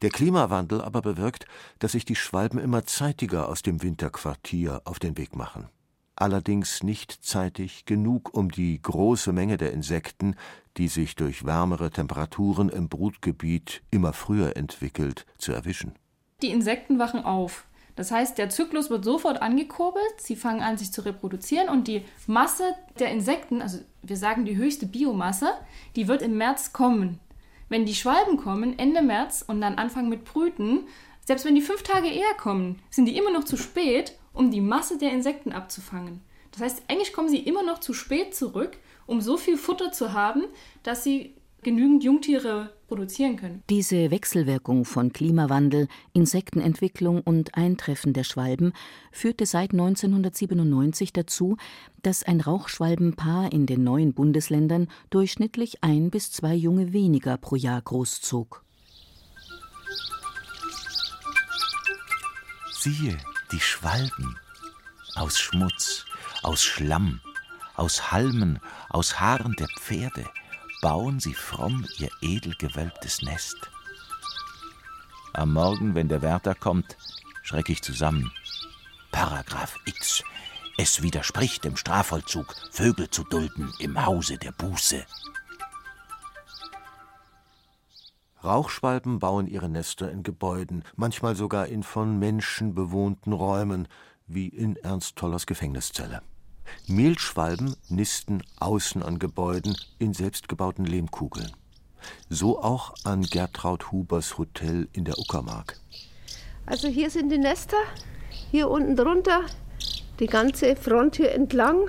Der 0.02 0.10
Klimawandel 0.10 0.82
aber 0.82 1.02
bewirkt, 1.02 1.46
dass 1.80 1.94
sich 1.94 2.04
die 2.04 2.16
Schwalben 2.16 2.60
immer 2.60 2.86
zeitiger 2.86 3.48
aus 3.48 3.62
dem 3.62 3.82
Winterquartier 3.84 4.82
auf 4.86 5.00
den 5.00 5.18
Weg 5.18 5.36
machen 5.36 5.70
allerdings 6.16 6.84
nicht 6.84 7.12
zeitig 7.24 7.86
genug, 7.86 8.34
um 8.34 8.52
die 8.52 8.82
große 8.82 9.34
Menge 9.34 9.58
der 9.58 9.74
Insekten, 9.74 10.36
die 10.78 10.88
sich 10.88 11.16
durch 11.16 11.46
wärmere 11.46 11.92
Temperaturen 11.92 12.70
im 12.70 12.90
Brutgebiet 12.90 13.82
immer 13.92 14.14
früher 14.14 14.58
entwickelt, 14.58 15.26
zu 15.38 15.52
erwischen. 15.52 15.94
Die 16.42 16.50
Insekten 16.50 17.00
wachen 17.00 17.24
auf. 17.24 17.66
Das 17.96 18.12
heißt, 18.12 18.38
der 18.40 18.50
Zyklus 18.50 18.90
wird 18.90 19.06
sofort 19.06 19.42
angekurbelt, 19.42 20.20
sie 20.20 20.36
fangen 20.36 20.62
an, 20.62 20.78
sich 20.78 20.92
zu 20.92 21.06
reproduzieren 21.06 21.70
und 21.70 21.88
die 21.88 22.04
Masse 22.26 22.64
der 23.00 23.12
Insekten, 23.12 23.62
also 23.62 23.80
wir 24.02 24.18
sagen 24.18 24.46
die 24.46 24.58
höchste 24.58 24.88
Biomasse, 24.88 25.52
die 25.96 26.08
wird 26.08 26.24
im 26.24 26.38
März 26.38 26.74
kommen. 26.74 27.20
Wenn 27.70 27.86
die 27.86 27.96
Schwalben 27.96 28.38
kommen, 28.38 28.78
Ende 28.80 29.04
März 29.04 29.44
und 29.48 29.62
dann 29.62 29.76
anfangen 29.76 30.10
mit 30.10 30.26
Brüten, 30.26 30.88
selbst 31.26 31.46
wenn 31.46 31.56
die 31.56 31.62
fünf 31.62 31.84
Tage 31.84 32.08
eher 32.08 32.34
kommen, 32.38 32.80
sind 32.90 33.06
die 33.06 33.18
immer 33.18 33.32
noch 33.32 33.46
zu 33.46 33.58
spät 33.58 34.18
um 34.34 34.52
die 34.52 34.62
Masse 34.62 34.98
der 34.98 35.12
Insekten 35.12 35.52
abzufangen. 35.52 36.22
Das 36.52 36.62
heißt, 36.62 36.84
eigentlich 36.88 37.14
kommen 37.14 37.30
sie 37.30 37.40
immer 37.40 37.64
noch 37.64 37.80
zu 37.80 37.94
spät 37.94 38.36
zurück, 38.36 38.78
um 39.06 39.22
so 39.22 39.38
viel 39.38 39.58
Futter 39.58 39.92
zu 39.92 40.14
haben, 40.14 40.44
dass 40.84 41.04
sie 41.04 41.36
genügend 41.64 42.04
Jungtiere 42.04 42.74
produzieren 42.88 43.38
können. 43.38 43.64
Diese 43.70 44.12
Wechselwirkung 44.12 44.86
von 44.86 45.14
Klimawandel, 45.14 45.88
Insektenentwicklung 46.12 47.22
und 47.22 47.56
Eintreffen 47.56 48.14
der 48.14 48.24
Schwalben 48.24 48.74
führte 49.12 49.46
seit 49.46 49.72
1997 49.72 51.14
dazu, 51.14 51.58
dass 52.02 52.24
ein 52.24 52.42
Rauchschwalbenpaar 52.42 53.52
in 53.52 53.66
den 53.66 53.84
neuen 53.84 54.14
Bundesländern 54.14 54.90
durchschnittlich 55.10 55.84
ein 55.84 56.12
bis 56.12 56.32
zwei 56.32 56.54
Junge 56.54 56.94
weniger 56.94 57.38
pro 57.38 57.56
Jahr 57.56 57.82
großzog. 57.82 58.64
Siehe 62.74 63.18
die 63.54 63.60
Schwalben 63.60 64.40
aus 65.14 65.40
Schmutz, 65.40 66.06
aus 66.42 66.64
Schlamm, 66.64 67.22
aus 67.76 68.12
Halmen, 68.12 68.60
aus 68.90 69.20
Haaren 69.20 69.54
der 69.54 69.68
Pferde 69.80 70.26
bauen 70.82 71.20
sie 71.20 71.36
fromm 71.36 71.86
ihr 72.00 72.10
edel 72.22 72.56
gewölbtes 72.56 73.22
Nest. 73.22 73.56
Am 75.34 75.54
Morgen, 75.54 75.94
wenn 75.94 76.10
der 76.10 76.24
Wärter 76.24 76.56
kommt, 76.56 76.98
schreck 77.44 77.70
ich 77.70 77.84
zusammen. 77.84 78.32
Paragraph 79.12 79.78
X. 79.86 80.24
Es 80.80 81.04
widerspricht 81.04 81.64
dem 81.64 81.78
Strafvollzug, 81.78 82.56
Vögel 82.72 83.12
zu 83.12 83.24
dulden 83.24 83.72
im 83.78 84.04
Hause 84.04 84.40
der 84.40 84.52
Buße. 84.52 85.06
Rauchschwalben 88.44 89.20
bauen 89.20 89.48
ihre 89.48 89.70
Nester 89.70 90.12
in 90.12 90.24
Gebäuden, 90.24 90.84
manchmal 90.96 91.36
sogar 91.36 91.68
in 91.68 91.84
von 91.84 92.20
Menschen 92.20 92.76
bewohnten 92.76 93.32
Räumen, 93.32 93.88
wie 94.28 94.48
in 94.48 94.76
Ernst 94.78 95.16
Tollers 95.16 95.46
Gefängniszelle. 95.46 96.22
Mehlschwalben 96.88 97.76
nisten 97.90 98.44
außen 98.60 99.04
an 99.04 99.20
Gebäuden 99.20 99.78
in 100.00 100.14
selbstgebauten 100.14 100.86
Lehmkugeln. 100.86 101.52
So 102.30 102.62
auch 102.62 102.94
an 103.04 103.24
Gertraud 103.24 103.92
Hubers 103.92 104.38
Hotel 104.38 104.88
in 104.94 105.06
der 105.06 105.18
Uckermark. 105.18 105.80
Also 106.66 106.88
hier 106.88 107.10
sind 107.10 107.30
die 107.30 107.38
Nester, 107.38 107.78
hier 108.52 108.70
unten 108.70 108.96
drunter, 108.96 109.42
die 110.20 110.28
ganze 110.28 110.76
Front 110.76 111.16
hier 111.16 111.32
entlang. 111.34 111.88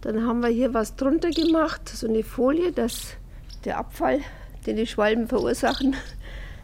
Dann 0.00 0.26
haben 0.26 0.42
wir 0.42 0.48
hier 0.48 0.74
was 0.74 0.94
drunter 0.96 1.30
gemacht, 1.30 1.88
so 1.88 2.06
eine 2.06 2.22
Folie, 2.22 2.72
dass 2.72 3.14
der 3.64 3.78
Abfall, 3.78 4.20
den 4.66 4.76
die 4.76 4.86
Schwalben 4.86 5.28
verursachen, 5.28 5.96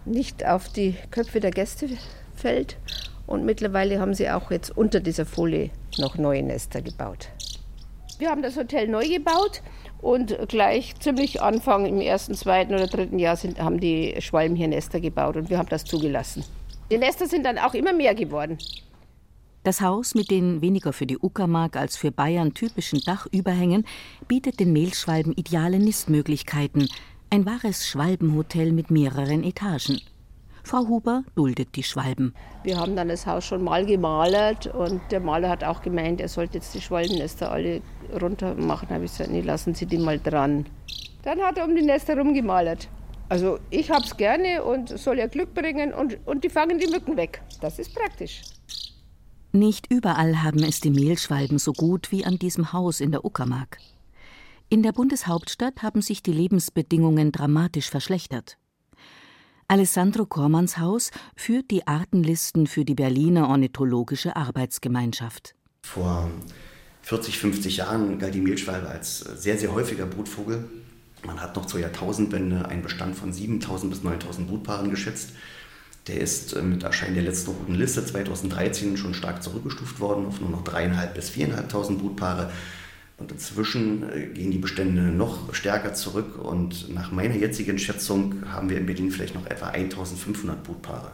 nicht 0.05 0.47
auf 0.47 0.69
die 0.69 0.97
Köpfe 1.11 1.41
der 1.41 1.51
Gäste 1.51 1.89
fällt. 2.35 2.77
Und 3.27 3.45
mittlerweile 3.45 4.01
haben 4.01 4.15
sie 4.15 4.29
auch 4.31 4.51
jetzt 4.51 4.77
unter 4.77 5.01
dieser 5.01 5.25
Folie 5.27 5.71
noch 5.99 6.19
neue 6.19 6.43
Nester 6.43 6.83
gebaut. 6.83 7.29
Wir 8.19 8.31
haben 8.31 8.43
das 8.43 8.57
Hotel 8.57 8.89
neu 8.89 9.09
gebaut 9.09 9.63
und 10.01 10.37
gleich 10.49 10.95
ziemlich 11.01 11.41
Anfang 11.41 11.87
im 11.87 12.01
ersten, 12.01 12.35
zweiten 12.35 12.75
oder 12.75 12.87
dritten 12.87 13.19
Jahr 13.19 13.37
sind, 13.37 13.61
haben 13.61 13.81
die 13.81 14.17
Schwalben 14.21 14.57
hier 14.57 14.69
Nester 14.69 15.01
gebaut 15.01 15.37
und 15.37 15.51
wir 15.51 15.59
haben 15.59 15.69
das 15.69 15.85
zugelassen. 15.85 16.45
Die 16.91 16.99
Nester 16.99 17.27
sind 17.27 17.47
dann 17.47 17.59
auch 17.59 17.75
immer 17.75 17.93
mehr 17.93 18.15
geworden. 18.15 18.59
Das 19.65 19.81
Haus 19.81 20.17
mit 20.17 20.31
den 20.31 20.61
weniger 20.61 20.93
für 20.93 21.07
die 21.07 21.19
Uckermark 21.19 21.77
als 21.77 21.97
für 21.97 22.11
Bayern 22.11 22.53
typischen 22.53 23.01
Dachüberhängen 23.01 23.85
bietet 24.27 24.59
den 24.59 24.73
Mehlschwalben 24.73 25.33
ideale 25.35 25.79
Nistmöglichkeiten. 25.79 26.89
Ein 27.33 27.47
wahres 27.47 27.87
Schwalbenhotel 27.87 28.73
mit 28.73 28.91
mehreren 28.91 29.43
Etagen. 29.43 30.03
Frau 30.63 30.87
Huber 30.87 31.25
duldet 31.35 31.77
die 31.77 31.83
Schwalben. 31.83 32.35
Wir 32.63 32.79
haben 32.79 32.95
dann 32.95 33.09
das 33.09 33.27
Haus 33.27 33.47
schon 33.47 33.65
mal 33.65 33.87
gemalert 33.87 34.67
und 34.67 35.01
der 35.11 35.21
Maler 35.21 35.49
hat 35.49 35.65
auch 35.65 35.81
gemeint, 35.81 36.21
er 36.21 36.29
sollte 36.29 36.59
jetzt 36.59 36.75
die 36.75 36.83
Schwalbennester 36.83 37.51
alle 37.51 37.81
runter 38.21 38.55
machen. 38.57 38.89
Da 38.91 38.97
habe 38.97 39.07
ich 39.07 39.13
gesagt, 39.13 39.31
nee, 39.31 39.41
lassen 39.41 39.75
Sie 39.75 39.87
die 39.87 39.97
mal 39.97 40.21
dran. 40.21 40.67
Dann 41.23 41.41
hat 41.41 41.57
er 41.57 41.65
um 41.65 41.75
die 41.75 41.81
Nester 41.81 42.19
rumgemalert. 42.19 42.91
Also 43.31 43.59
ich 43.71 43.91
habe 43.91 44.05
es 44.05 44.15
gerne 44.15 44.63
und 44.63 44.91
soll 44.91 45.17
ja 45.17 45.27
Glück 45.27 45.55
bringen 45.55 45.95
und, 45.95 46.19
und 46.27 46.45
die 46.45 46.51
fangen 46.51 46.79
die 46.79 46.89
Mücken 46.89 47.17
weg. 47.17 47.41
Das 47.63 47.79
ist 47.79 47.95
praktisch. 47.95 48.43
Nicht 49.53 49.91
überall 49.91 50.43
haben 50.43 50.63
es 50.63 50.81
die 50.81 50.91
Mehlschwalben 50.91 51.59
so 51.59 51.73
gut 51.73 52.13
wie 52.13 52.27
an 52.27 52.39
diesem 52.39 52.75
Haus 52.75 53.01
in 53.01 53.11
der 53.11 53.25
Uckermark. 53.25 53.79
In 54.73 54.83
der 54.83 54.93
Bundeshauptstadt 54.93 55.83
haben 55.83 56.01
sich 56.01 56.23
die 56.23 56.33
Lebensbedingungen 56.33 57.31
dramatisch 57.31 57.91
verschlechtert. 57.91 58.57
Alessandro 59.69 60.25
Kormanns 60.25 60.79
Haus 60.79 61.11
führt 61.37 61.71
die 61.71 61.87
Artenlisten 61.87 62.67
für 62.67 62.87
die 62.87 62.95
Berliner 62.95 63.51
Ornithologische 63.51 64.35
Arbeitsgemeinschaft. 64.35 65.55
Vor 65.83 66.31
40, 67.03 67.37
50 67.37 67.77
Jahren 67.77 68.19
galt 68.19 68.35
die 68.35 68.41
Mehlschwalbe 68.41 68.89
als 68.89 69.19
sehr, 69.19 69.59
sehr 69.59 69.75
häufiger 69.75 70.07
Brutvogel. 70.07 70.65
Man 71.27 71.43
hat 71.43 71.55
noch 71.55 71.67
zur 71.67 71.81
Jahrtausendwende 71.81 72.67
einen 72.67 72.81
Bestand 72.81 73.15
von 73.15 73.31
7000 73.31 73.93
bis 73.93 74.03
9000 74.03 74.49
Brutpaaren 74.49 74.89
geschätzt. 74.89 75.33
Der 76.07 76.19
ist 76.19 76.55
äh, 76.55 76.63
mit 76.63 76.83
Erscheinen 76.83 77.17
der 77.17 77.25
letzten 77.25 77.51
roten 77.51 77.75
Liste 77.75 78.07
2013 78.07 78.97
schon 78.97 79.13
stark 79.13 79.43
zurückgestuft 79.43 80.01
worden 80.01 80.25
auf 80.25 80.41
nur 80.41 80.49
noch 80.49 80.65
3.500 80.65 81.07
bis 81.09 81.29
4.500 81.31 81.99
Brutpaare. 81.99 82.51
Und 83.19 83.31
inzwischen 83.31 84.09
äh, 84.11 84.27
gehen 84.27 84.51
die 84.51 84.59
Bestände 84.59 85.03
noch 85.03 85.55
stärker 85.55 85.95
zurück 85.95 86.39
und 86.43 86.93
nach 86.95 87.13
meiner 87.13 87.37
jetzigen 87.37 87.79
Schätzung 87.79 88.43
haben 88.51 88.69
wir 88.69 88.79
in 88.79 88.87
Berlin 88.87 89.11
vielleicht 89.11 89.35
noch 89.35 89.47
etwa 89.47 89.69
1500 89.69 90.63
Brutpaare. 90.63 91.13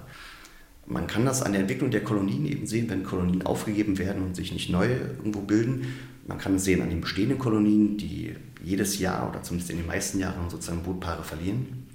Man 0.86 1.06
kann 1.06 1.26
das 1.26 1.42
an 1.42 1.52
der 1.52 1.60
Entwicklung 1.60 1.90
der 1.90 2.02
Kolonien 2.02 2.46
eben 2.46 2.66
sehen, 2.66 2.88
wenn 2.88 3.04
Kolonien 3.04 3.42
aufgegeben 3.44 3.98
werden 3.98 4.22
und 4.22 4.34
sich 4.34 4.52
nicht 4.52 4.70
neu 4.70 4.88
irgendwo 4.88 5.40
bilden. 5.40 5.94
Man 6.26 6.38
kann 6.38 6.54
es 6.54 6.64
sehen 6.64 6.80
an 6.80 6.88
den 6.88 7.02
bestehenden 7.02 7.38
Kolonien, 7.38 7.98
die 7.98 8.34
jedes 8.62 8.98
Jahr 8.98 9.28
oder 9.28 9.42
zumindest 9.42 9.70
in 9.70 9.78
den 9.78 9.86
meisten 9.86 10.18
Jahren 10.18 10.48
sozusagen 10.48 10.82
Brutpaare 10.82 11.24
verlieren. 11.24 11.86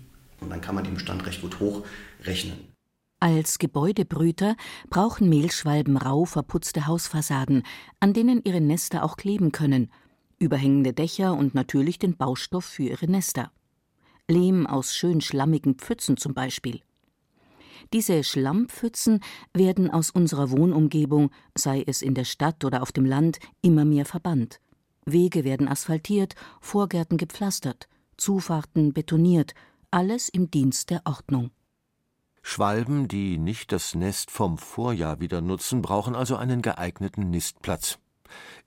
Und 0.41 0.51
dann 0.51 0.61
kann 0.61 0.75
man 0.75 0.83
den 0.83 0.93
Bestand 0.93 1.25
recht 1.25 1.41
gut 1.41 1.59
hochrechnen. 1.59 2.53
Als 3.23 3.57
Gebäudebrüter 3.57 4.57
brauchen 4.89 5.29
Mehlschwalben 5.29 5.95
rau 5.95 6.25
verputzte 6.25 6.87
Hausfassaden, 6.87 7.63
an 8.01 8.11
denen 8.11 8.41
ihre 8.43 8.59
Nester 8.59 9.01
auch 9.01 9.15
kleben 9.15 9.53
können– 9.53 9.89
überhängende 10.39 10.91
Dächer 10.91 11.33
und 11.33 11.55
natürlich 11.55 11.97
den 11.97 12.17
Baustoff 12.17 12.65
für 12.65 12.83
ihre 12.83 13.09
Nester. 13.09 13.53
Lehm 14.27 14.67
aus 14.67 14.93
schön 14.93 15.21
schlammigen 15.21 15.75
Pfützen 15.75 16.17
zum 16.17 16.33
Beispiel. 16.33 16.81
Diese 17.93 18.25
Schlammpfützen 18.25 19.21
werden 19.53 19.89
aus 19.89 20.09
unserer 20.09 20.51
Wohnumgebung, 20.51 21.31
sei 21.55 21.81
es 21.87 22.01
in 22.01 22.15
der 22.15 22.25
Stadt 22.25 22.65
oder 22.65 22.81
auf 22.81 22.91
dem 22.91 23.05
Land, 23.05 23.39
immer 23.61 23.85
mehr 23.85 24.03
verbannt. 24.03 24.59
Wege 25.05 25.45
werden 25.45 25.69
asphaltiert, 25.69 26.35
Vorgärten 26.59 27.17
gepflastert, 27.17 27.87
Zufahrten 28.17 28.91
betoniert, 28.91 29.53
alles 29.91 30.27
im 30.27 30.51
Dienst 30.51 30.89
der 30.89 31.03
Ordnung. 31.05 31.51
Schwalben, 32.45 33.07
die 33.07 33.37
nicht 33.37 33.71
das 33.71 33.95
Nest 33.95 34.29
vom 34.29 34.57
Vorjahr 34.57 35.21
wieder 35.21 35.41
nutzen, 35.41 35.81
brauchen 35.81 36.13
also 36.13 36.35
einen 36.35 36.61
geeigneten 36.61 37.29
Nistplatz. 37.29 37.97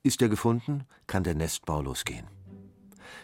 Ist 0.03 0.23
er 0.23 0.29
gefunden, 0.29 0.85
kann 1.07 1.23
der 1.23 1.35
Nestbau 1.35 1.83
losgehen. 1.83 2.27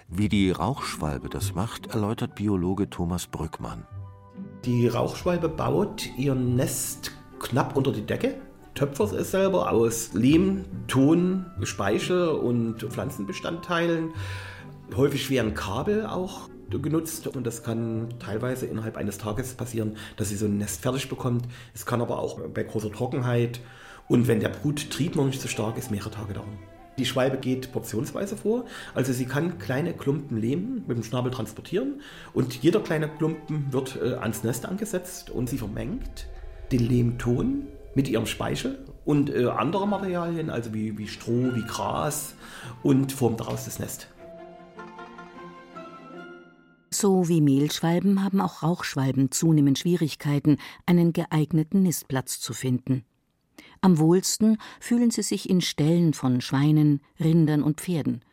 Wie 0.08 0.28
die 0.28 0.50
Rauchschwalbe 0.50 1.30
das 1.30 1.54
macht, 1.54 1.86
erläutert 1.86 2.34
Biologe 2.34 2.90
Thomas 2.90 3.26
Brückmann. 3.26 3.86
Die 4.64 4.86
Rauchschwalbe 4.86 5.48
baut 5.48 6.08
ihr 6.18 6.34
Nest 6.34 7.12
knapp 7.40 7.74
unter 7.74 7.90
die 7.90 8.06
Decke, 8.06 8.40
töpfert 8.74 9.12
es 9.14 9.30
selber 9.30 9.72
aus 9.72 10.12
Lehm, 10.12 10.66
Ton, 10.86 11.46
Speichel 11.62 12.28
und 12.28 12.82
Pflanzenbestandteilen. 12.82 14.12
Häufig 14.94 15.30
werden 15.30 15.54
Kabel 15.54 16.06
auch 16.06 16.48
genutzt 16.80 17.26
und 17.26 17.46
das 17.46 17.62
kann 17.62 18.08
teilweise 18.18 18.66
innerhalb 18.66 18.96
eines 18.96 19.18
Tages 19.18 19.54
passieren, 19.54 19.96
dass 20.16 20.28
sie 20.28 20.36
so 20.36 20.46
ein 20.46 20.58
Nest 20.58 20.82
fertig 20.82 21.08
bekommt. 21.08 21.46
Es 21.74 21.86
kann 21.86 22.00
aber 22.00 22.18
auch 22.18 22.40
bei 22.40 22.62
großer 22.62 22.90
Trockenheit 22.90 23.60
und 24.08 24.28
wenn 24.28 24.40
der 24.40 24.48
Bruttrieb 24.48 25.16
noch 25.16 25.26
nicht 25.26 25.40
so 25.40 25.48
stark 25.48 25.76
ist, 25.78 25.90
mehrere 25.90 26.10
Tage 26.10 26.34
dauern. 26.34 26.58
Die 26.98 27.06
Schwalbe 27.06 27.38
geht 27.38 27.72
portionsweise 27.72 28.36
vor, 28.36 28.66
also 28.94 29.12
sie 29.12 29.24
kann 29.24 29.58
kleine 29.58 29.94
Klumpen 29.94 30.36
Lehm 30.36 30.84
mit 30.86 30.96
dem 30.96 31.02
Schnabel 31.02 31.32
transportieren 31.32 32.02
und 32.34 32.62
jeder 32.62 32.80
kleine 32.80 33.08
Klumpen 33.08 33.72
wird 33.72 33.98
äh, 34.02 34.14
ans 34.14 34.44
Nest 34.44 34.66
angesetzt 34.66 35.30
und 35.30 35.48
sie 35.48 35.58
vermengt 35.58 36.26
den 36.70 36.86
Lehmton 36.86 37.68
mit 37.94 38.08
ihrem 38.08 38.26
Speichel 38.26 38.78
und 39.04 39.30
äh, 39.30 39.46
andere 39.46 39.88
Materialien, 39.88 40.50
also 40.50 40.74
wie, 40.74 40.98
wie 40.98 41.08
Stroh, 41.08 41.54
wie 41.54 41.64
Gras 41.66 42.34
und 42.82 43.12
formt 43.12 43.40
daraus 43.40 43.64
das 43.64 43.78
Nest. 43.78 44.08
So 47.02 47.26
wie 47.26 47.40
Mehlschwalben 47.40 48.22
haben 48.22 48.40
auch 48.40 48.62
Rauchschwalben 48.62 49.32
zunehmend 49.32 49.76
Schwierigkeiten, 49.76 50.58
einen 50.86 51.12
geeigneten 51.12 51.82
Nistplatz 51.82 52.38
zu 52.38 52.52
finden. 52.52 53.02
Am 53.80 53.98
wohlsten 53.98 54.56
fühlen 54.78 55.10
sie 55.10 55.24
sich 55.24 55.50
in 55.50 55.62
Ställen 55.62 56.14
von 56.14 56.40
Schweinen, 56.40 57.00
Rindern 57.18 57.64
und 57.64 57.80
Pferden. 57.80 58.24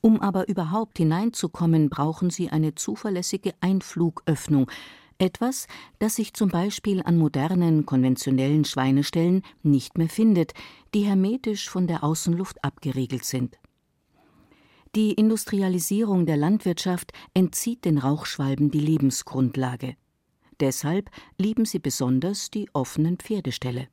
Um 0.00 0.22
aber 0.22 0.48
überhaupt 0.48 0.96
hineinzukommen, 0.96 1.90
brauchen 1.90 2.30
sie 2.30 2.48
eine 2.48 2.74
zuverlässige 2.74 3.52
Einflugöffnung, 3.60 4.70
etwas, 5.18 5.66
das 5.98 6.16
sich 6.16 6.32
zum 6.32 6.48
Beispiel 6.48 7.02
an 7.02 7.18
modernen, 7.18 7.84
konventionellen 7.84 8.64
Schweineställen 8.64 9.42
nicht 9.62 9.98
mehr 9.98 10.08
findet, 10.08 10.54
die 10.94 11.02
hermetisch 11.02 11.68
von 11.68 11.86
der 11.86 12.02
Außenluft 12.02 12.64
abgeriegelt 12.64 13.26
sind. 13.26 13.58
Die 14.98 15.12
Industrialisierung 15.12 16.26
der 16.26 16.36
Landwirtschaft 16.36 17.12
entzieht 17.32 17.84
den 17.84 17.98
Rauchschwalben 17.98 18.72
die 18.72 18.80
Lebensgrundlage. 18.80 19.94
Deshalb 20.58 21.08
lieben 21.36 21.66
sie 21.66 21.78
besonders 21.78 22.50
die 22.50 22.68
offenen 22.72 23.16
Pferdeställe. 23.16 23.86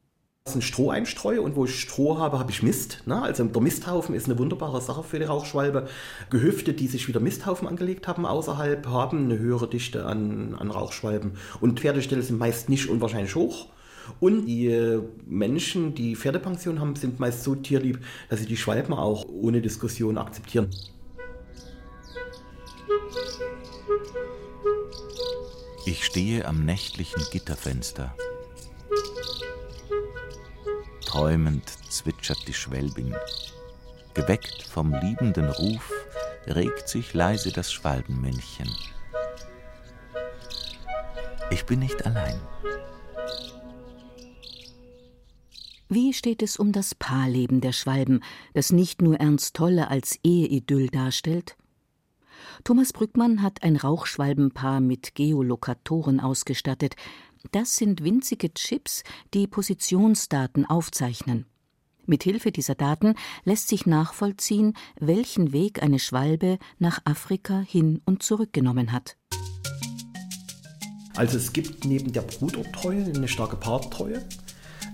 Das 0.46 0.56
ist 0.56 0.56
ein 0.56 0.62
Stroheinstreu 0.64 1.42
und 1.44 1.56
wo 1.56 1.66
ich 1.66 1.80
Stroh 1.80 2.18
habe, 2.18 2.40
habe 2.40 2.50
ich 2.50 2.64
Mist. 2.64 3.04
Ne? 3.06 3.22
Also 3.22 3.44
der 3.44 3.62
Misthaufen 3.62 4.16
ist 4.16 4.26
eine 4.26 4.40
wunderbare 4.40 4.82
Sache 4.82 5.04
für 5.04 5.20
die 5.20 5.26
Rauchschwalbe. 5.26 5.88
Gehöfte, 6.32 6.74
die 6.74 6.88
sich 6.88 7.08
wieder 7.08 7.20
Misthaufen 7.20 7.68
angelegt 7.68 8.08
haben 8.08 8.26
außerhalb, 8.26 8.88
haben 8.88 9.26
eine 9.26 9.38
höhere 9.38 9.70
Dichte 9.70 10.08
an, 10.08 10.56
an 10.56 10.72
Rauchschwalben. 10.72 11.34
Und 11.62 11.82
Pferdeställe 11.82 12.24
sind 12.24 12.40
meist 12.40 12.68
nicht 12.68 12.90
unwahrscheinlich 12.90 13.36
hoch. 13.36 13.68
Und 14.20 14.48
die 14.48 15.00
Menschen, 15.28 15.94
die 15.94 16.16
Pferdepension 16.16 16.80
haben, 16.80 16.96
sind 16.96 17.20
meist 17.20 17.44
so 17.44 17.54
tierlieb, 17.54 18.04
dass 18.30 18.40
sie 18.40 18.48
die 18.48 18.58
Schwalben 18.58 18.94
auch 18.94 19.26
ohne 19.28 19.62
Diskussion 19.62 20.18
akzeptieren. 20.18 20.70
Ich 25.86 26.04
stehe 26.04 26.46
am 26.46 26.66
nächtlichen 26.66 27.24
Gitterfenster. 27.32 28.16
Träumend 31.06 31.70
zwitschert 31.90 32.48
die 32.48 32.54
Schwälbin. 32.54 33.16
Geweckt 34.14 34.64
vom 34.64 34.94
liebenden 34.94 35.50
Ruf 35.50 35.92
regt 36.48 36.90
sich 36.90 37.14
leise 37.14 37.52
das 37.52 37.72
Schwalbenmännchen. 37.72 38.70
Ich 41.52 41.66
bin 41.66 41.80
nicht 41.80 42.06
allein. 42.06 42.40
Wie 45.88 46.14
steht 46.14 46.42
es 46.42 46.58
um 46.58 46.72
das 46.72 46.96
Paarleben 46.96 47.62
der 47.62 47.72
Schwalben, 47.72 48.24
das 48.54 48.72
nicht 48.72 49.02
nur 49.02 49.20
Ernst 49.20 49.56
Tolle 49.56 49.90
als 49.90 50.20
Eheidyll 50.24 50.88
darstellt? 50.88 51.56
Thomas 52.64 52.94
Brückmann 52.94 53.42
hat 53.42 53.64
ein 53.64 53.76
Rauchschwalbenpaar 53.76 54.82
mit 54.82 55.16
Geolokatoren 55.16 56.20
ausgestattet. 56.20 56.96
Das 57.52 57.76
sind 57.76 58.04
winzige 58.04 58.54
Chips, 58.54 59.04
die 59.34 59.48
Positionsdaten 59.48 60.66
aufzeichnen. 60.66 61.46
Mit 62.06 62.24
Hilfe 62.24 62.52
dieser 62.52 62.76
Daten 62.76 63.16
lässt 63.44 63.68
sich 63.68 63.86
nachvollziehen, 63.86 64.74
welchen 65.00 65.54
Weg 65.54 65.82
eine 65.82 66.00
Schwalbe 66.00 66.60
nach 66.78 67.00
Afrika 67.06 67.60
hin 67.60 68.02
und 68.06 68.22
zurückgenommen 68.22 68.92
hat. 68.92 69.18
Also 71.16 71.38
es 71.38 71.54
gibt 71.54 71.86
neben 71.86 72.12
der 72.12 72.22
Brutortreue 72.22 73.06
eine 73.06 73.28
starke 73.28 73.56
Paartreue. 73.56 74.22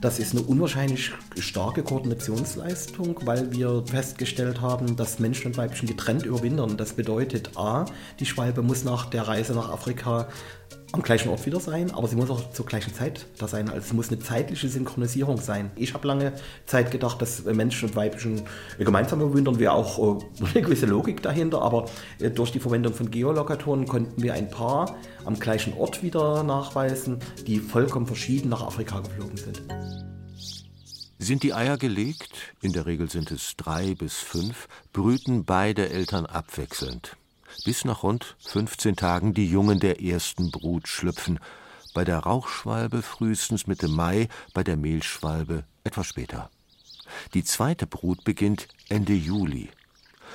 Das 0.01 0.17
ist 0.17 0.33
eine 0.33 0.41
unwahrscheinlich 0.41 1.11
starke 1.37 1.83
Koordinationsleistung, 1.83 3.19
weil 3.23 3.51
wir 3.51 3.83
festgestellt 3.85 4.59
haben, 4.59 4.95
dass 4.95 5.19
Menschen 5.19 5.47
und 5.47 5.57
Weibchen 5.57 5.87
getrennt 5.87 6.25
überwintern. 6.25 6.75
Das 6.75 6.93
bedeutet 6.93 7.55
A, 7.55 7.85
die 8.19 8.25
Schwalbe 8.25 8.63
muss 8.63 8.83
nach 8.83 9.11
der 9.11 9.27
Reise 9.27 9.53
nach 9.53 9.69
Afrika 9.69 10.27
am 10.93 11.01
gleichen 11.01 11.29
Ort 11.29 11.45
wieder 11.45 11.59
sein, 11.59 11.91
aber 11.91 12.07
sie 12.07 12.15
muss 12.15 12.29
auch 12.29 12.51
zur 12.51 12.65
gleichen 12.65 12.93
Zeit 12.93 13.25
da 13.37 13.47
sein. 13.47 13.69
Also 13.69 13.79
es 13.79 13.93
muss 13.93 14.09
eine 14.09 14.19
zeitliche 14.19 14.67
Synchronisierung 14.67 15.37
sein. 15.37 15.71
Ich 15.75 15.93
habe 15.93 16.07
lange 16.07 16.33
Zeit 16.65 16.91
gedacht, 16.91 17.21
dass 17.21 17.45
Menschen 17.45 17.89
und 17.89 17.95
Weibchen 17.95 18.41
gemeinsam 18.77 19.21
überwintern, 19.21 19.59
wäre 19.59 19.73
auch 19.73 20.19
äh, 20.19 20.43
eine 20.53 20.61
gewisse 20.61 20.85
Logik 20.85 21.21
dahinter, 21.21 21.61
aber 21.61 21.85
äh, 22.19 22.29
durch 22.29 22.51
die 22.51 22.59
Verwendung 22.59 22.93
von 22.93 23.09
Geolokatoren 23.09 23.87
konnten 23.87 24.21
wir 24.21 24.33
ein 24.33 24.49
Paar 24.49 24.95
am 25.25 25.39
gleichen 25.39 25.73
Ort 25.73 26.03
wieder 26.03 26.43
nachweisen, 26.43 27.19
die 27.47 27.59
vollkommen 27.59 28.07
verschieden 28.07 28.49
nach 28.49 28.61
Afrika 28.61 28.99
geflogen 28.99 29.37
sind. 29.37 29.61
Sind 31.19 31.43
die 31.43 31.53
Eier 31.53 31.77
gelegt, 31.77 32.55
in 32.61 32.73
der 32.73 32.87
Regel 32.87 33.09
sind 33.09 33.29
es 33.31 33.55
drei 33.55 33.93
bis 33.93 34.15
fünf, 34.15 34.67
brüten 34.91 35.45
beide 35.45 35.89
Eltern 35.89 36.25
abwechselnd. 36.25 37.15
Bis 37.63 37.85
nach 37.85 38.03
rund 38.03 38.35
15 38.39 38.95
Tagen 38.95 39.33
die 39.33 39.47
Jungen 39.47 39.79
der 39.79 40.01
ersten 40.01 40.49
Brut 40.49 40.87
schlüpfen, 40.87 41.39
bei 41.93 42.03
der 42.03 42.19
Rauchschwalbe 42.19 43.01
frühestens 43.01 43.67
Mitte 43.67 43.87
Mai, 43.87 44.29
bei 44.53 44.63
der 44.63 44.77
Mehlschwalbe 44.77 45.65
etwas 45.83 46.07
später. 46.07 46.49
Die 47.33 47.43
zweite 47.43 47.85
Brut 47.85 48.23
beginnt 48.23 48.67
Ende 48.89 49.13
Juli. 49.13 49.69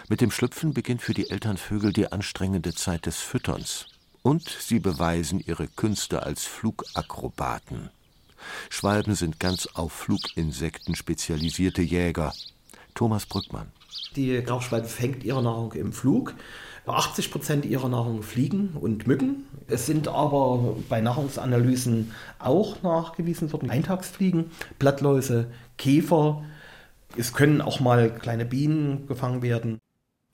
Mit 0.09 0.21
dem 0.21 0.31
Schlüpfen 0.31 0.75
beginnt 0.75 1.03
für 1.03 1.15
die 1.15 1.31
Elternvögel 1.31 1.93
die 1.93 2.13
anstrengende 2.13 2.75
Zeit 2.75 3.07
des 3.07 3.17
Fütterns. 3.17 3.87
Und 4.23 4.49
sie 4.49 4.79
beweisen 4.79 5.41
ihre 5.41 5.67
Künste 5.69 6.23
als 6.23 6.45
Flugakrobaten. 6.45 7.91
Schwalben 8.69 9.15
sind 9.15 9.41
ganz 9.41 9.67
auf 9.67 9.93
Fluginsekten 9.93 10.95
spezialisierte 10.95 11.83
Jäger. 11.83 12.35
Thomas 12.95 13.27
Brückmann. 13.27 13.73
Die 14.17 14.43
Grauschwalbe 14.43 14.89
fängt 14.89 15.25
ihre 15.25 15.43
Nahrung 15.43 15.73
im 15.73 15.93
Flug. 15.93 16.35
80 16.87 17.31
Prozent 17.31 17.65
ihrer 17.65 17.89
Nahrung 17.89 18.23
Fliegen 18.23 18.71
und 18.81 19.07
Mücken. 19.07 19.47
Es 19.67 19.87
sind 19.87 20.09
aber 20.09 20.77
bei 20.89 21.01
Nahrungsanalysen 21.01 22.13
auch 22.39 22.83
nachgewiesen 22.83 23.53
worden 23.53 23.71
Eintagsfliegen, 23.71 24.51
Blattläuse, 24.79 25.51
Käfer. 25.79 26.45
Es 27.17 27.33
können 27.33 27.61
auch 27.61 27.81
mal 27.81 28.13
kleine 28.15 28.45
Bienen 28.45 29.07
gefangen 29.07 29.43
werden. 29.43 29.81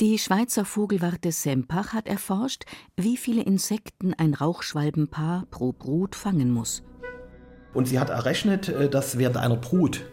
Die 0.01 0.19
Schweizer 0.19 0.65
Vogelwarte 0.65 1.33
Sempach 1.33 1.93
hat 1.93 2.09
erforscht, 2.09 2.65
wie 2.97 3.17
viele 3.17 3.43
Insekten 3.43 4.15
ein 4.15 4.35
Rauchschwalbenpaar 4.35 5.47
pro 5.51 5.73
Brut 5.73 6.17
fangen 6.17 6.51
muss. 6.51 6.83
Und 7.73 7.87
sie 7.89 7.99
hat 7.99 8.11
errechnet, 8.11 8.69
äh, 8.69 8.91
dass 8.91 9.17
während 9.17 9.37
einer 9.37 9.57
Brut 9.57 10.05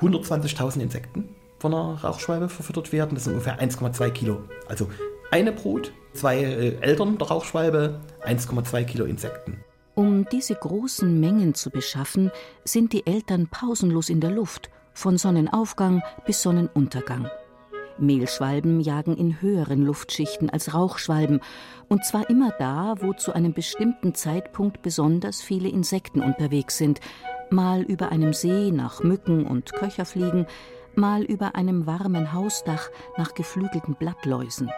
120.000 0.00 0.80
Insekten 0.80 1.35
von 1.58 1.74
einer 1.74 2.02
Rauchschwalbe 2.02 2.48
verfüttert 2.48 2.92
werden. 2.92 3.14
Das 3.14 3.24
sind 3.24 3.34
ungefähr 3.34 3.60
1,2 3.60 4.10
Kilo. 4.10 4.44
Also 4.68 4.88
eine 5.30 5.52
Brut, 5.52 5.92
zwei 6.12 6.38
äh, 6.42 6.76
Eltern 6.80 7.18
der 7.18 7.28
Rauchschwalbe, 7.28 8.00
1,2 8.24 8.84
Kilo 8.84 9.04
Insekten. 9.04 9.64
Um 9.94 10.26
diese 10.30 10.54
großen 10.54 11.18
Mengen 11.18 11.54
zu 11.54 11.70
beschaffen, 11.70 12.30
sind 12.64 12.92
die 12.92 13.06
Eltern 13.06 13.48
pausenlos 13.48 14.10
in 14.10 14.20
der 14.20 14.30
Luft, 14.30 14.70
von 14.92 15.18
Sonnenaufgang 15.18 16.02
bis 16.26 16.42
Sonnenuntergang. 16.42 17.28
Mehlschwalben 17.98 18.80
jagen 18.80 19.16
in 19.16 19.40
höheren 19.40 19.84
Luftschichten 19.84 20.50
als 20.50 20.74
Rauchschwalben, 20.74 21.40
und 21.88 22.04
zwar 22.04 22.28
immer 22.28 22.52
da, 22.58 22.94
wo 23.00 23.12
zu 23.12 23.32
einem 23.32 23.54
bestimmten 23.54 24.14
Zeitpunkt 24.14 24.82
besonders 24.82 25.40
viele 25.40 25.68
Insekten 25.68 26.20
unterwegs 26.20 26.76
sind, 26.76 27.00
mal 27.50 27.82
über 27.82 28.10
einem 28.10 28.32
See 28.32 28.70
nach 28.70 29.02
Mücken 29.02 29.46
und 29.46 29.72
Köcherfliegen, 29.72 30.46
mal 30.96 31.22
über 31.22 31.54
einem 31.54 31.86
warmen 31.86 32.32
Hausdach 32.32 32.90
nach 33.16 33.34
geflügelten 33.34 33.94
Blattläusen. 33.94 34.70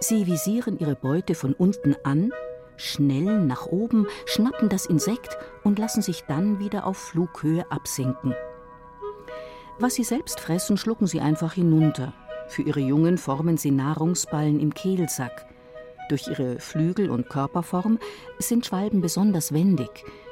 Sie 0.00 0.26
visieren 0.26 0.78
ihre 0.78 0.94
Beute 0.94 1.34
von 1.34 1.54
unten 1.54 1.96
an, 2.04 2.32
schnellen 2.76 3.46
nach 3.46 3.66
oben, 3.66 4.06
schnappen 4.26 4.68
das 4.68 4.86
Insekt 4.86 5.36
und 5.64 5.78
lassen 5.78 6.02
sich 6.02 6.24
dann 6.24 6.60
wieder 6.60 6.86
auf 6.86 6.96
Flughöhe 6.96 7.70
absinken. 7.70 8.34
Was 9.80 9.94
sie 9.94 10.04
selbst 10.04 10.40
fressen, 10.40 10.76
schlucken 10.76 11.06
sie 11.06 11.20
einfach 11.20 11.52
hinunter. 11.52 12.12
Für 12.48 12.62
ihre 12.62 12.80
Jungen 12.80 13.18
formen 13.18 13.56
sie 13.56 13.70
Nahrungsballen 13.70 14.58
im 14.60 14.72
Kehlsack. 14.72 15.46
Durch 16.08 16.26
ihre 16.28 16.58
Flügel 16.58 17.10
und 17.10 17.28
Körperform 17.28 17.98
sind 18.38 18.66
Schwalben 18.66 19.00
besonders 19.00 19.52
wendig. 19.52 19.90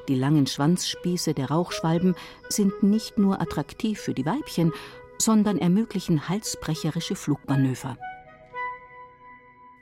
Die 0.08 0.14
langen 0.14 0.46
Schwanzspieße 0.46 1.34
der 1.34 1.50
Rauchschwalben 1.50 2.14
sind 2.48 2.82
nicht 2.82 3.18
nur 3.18 3.40
attraktiv 3.40 4.00
für 4.00 4.14
die 4.14 4.24
Weibchen, 4.24 4.72
sondern 5.18 5.58
ermöglichen 5.58 6.28
halsbrecherische 6.28 7.16
Flugmanöver. 7.16 7.96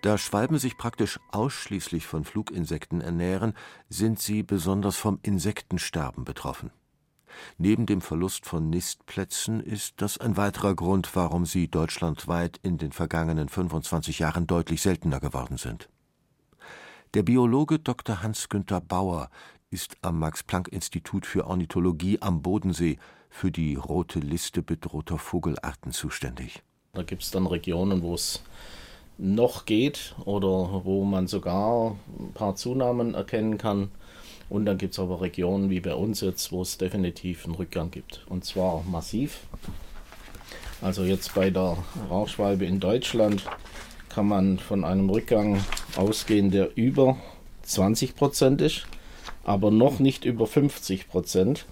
Da 0.02 0.18
Schwalben 0.18 0.58
sich 0.58 0.76
praktisch 0.76 1.18
ausschließlich 1.30 2.06
von 2.06 2.24
Fluginsekten 2.24 3.00
ernähren, 3.00 3.54
sind 3.88 4.20
sie 4.20 4.42
besonders 4.42 4.96
vom 4.96 5.18
Insektensterben 5.22 6.24
betroffen. 6.24 6.70
Neben 7.58 7.86
dem 7.86 8.00
Verlust 8.00 8.46
von 8.46 8.70
Nistplätzen 8.70 9.60
ist 9.60 9.94
das 9.98 10.18
ein 10.18 10.36
weiterer 10.36 10.74
Grund, 10.74 11.14
warum 11.14 11.46
sie 11.46 11.68
deutschlandweit 11.68 12.58
in 12.62 12.78
den 12.78 12.92
vergangenen 12.92 13.48
25 13.48 14.18
Jahren 14.18 14.46
deutlich 14.46 14.82
seltener 14.82 15.20
geworden 15.20 15.56
sind. 15.56 15.88
Der 17.14 17.22
Biologe 17.22 17.78
Dr. 17.78 18.22
Hans-Günther 18.22 18.80
Bauer 18.80 19.30
ist 19.70 19.96
am 20.02 20.18
Max-Planck-Institut 20.18 21.26
für 21.26 21.46
Ornithologie 21.46 22.20
am 22.20 22.42
Bodensee 22.42 22.98
für 23.28 23.50
die 23.50 23.74
rote 23.74 24.20
Liste 24.20 24.62
bedrohter 24.62 25.18
Vogelarten 25.18 25.92
zuständig. 25.92 26.62
Da 26.92 27.02
gibt 27.02 27.22
es 27.22 27.30
dann 27.32 27.46
Regionen, 27.46 28.02
wo 28.02 28.14
es 28.14 28.42
noch 29.18 29.64
geht 29.64 30.14
oder 30.24 30.84
wo 30.84 31.04
man 31.04 31.26
sogar 31.26 31.96
ein 32.18 32.32
paar 32.32 32.54
Zunahmen 32.54 33.14
erkennen 33.14 33.58
kann. 33.58 33.90
Und 34.48 34.66
dann 34.66 34.78
gibt 34.78 34.92
es 34.92 34.98
aber 34.98 35.20
Regionen 35.20 35.70
wie 35.70 35.80
bei 35.80 35.94
uns 35.94 36.20
jetzt, 36.20 36.52
wo 36.52 36.62
es 36.62 36.78
definitiv 36.78 37.44
einen 37.44 37.54
Rückgang 37.54 37.90
gibt. 37.90 38.24
Und 38.28 38.44
zwar 38.44 38.82
massiv. 38.84 39.40
Also 40.82 41.04
jetzt 41.04 41.34
bei 41.34 41.50
der 41.50 41.78
Rauchschwalbe 42.10 42.66
in 42.66 42.78
Deutschland 42.78 43.44
kann 44.08 44.28
man 44.28 44.58
von 44.58 44.84
einem 44.84 45.08
Rückgang 45.08 45.64
ausgehen, 45.96 46.50
der 46.50 46.76
über 46.76 47.16
20 47.62 48.14
Prozent 48.14 48.60
ist, 48.60 48.86
aber 49.44 49.70
noch 49.70 49.98
nicht 49.98 50.24
über 50.24 50.46
50 50.46 51.08
Prozent. 51.08 51.66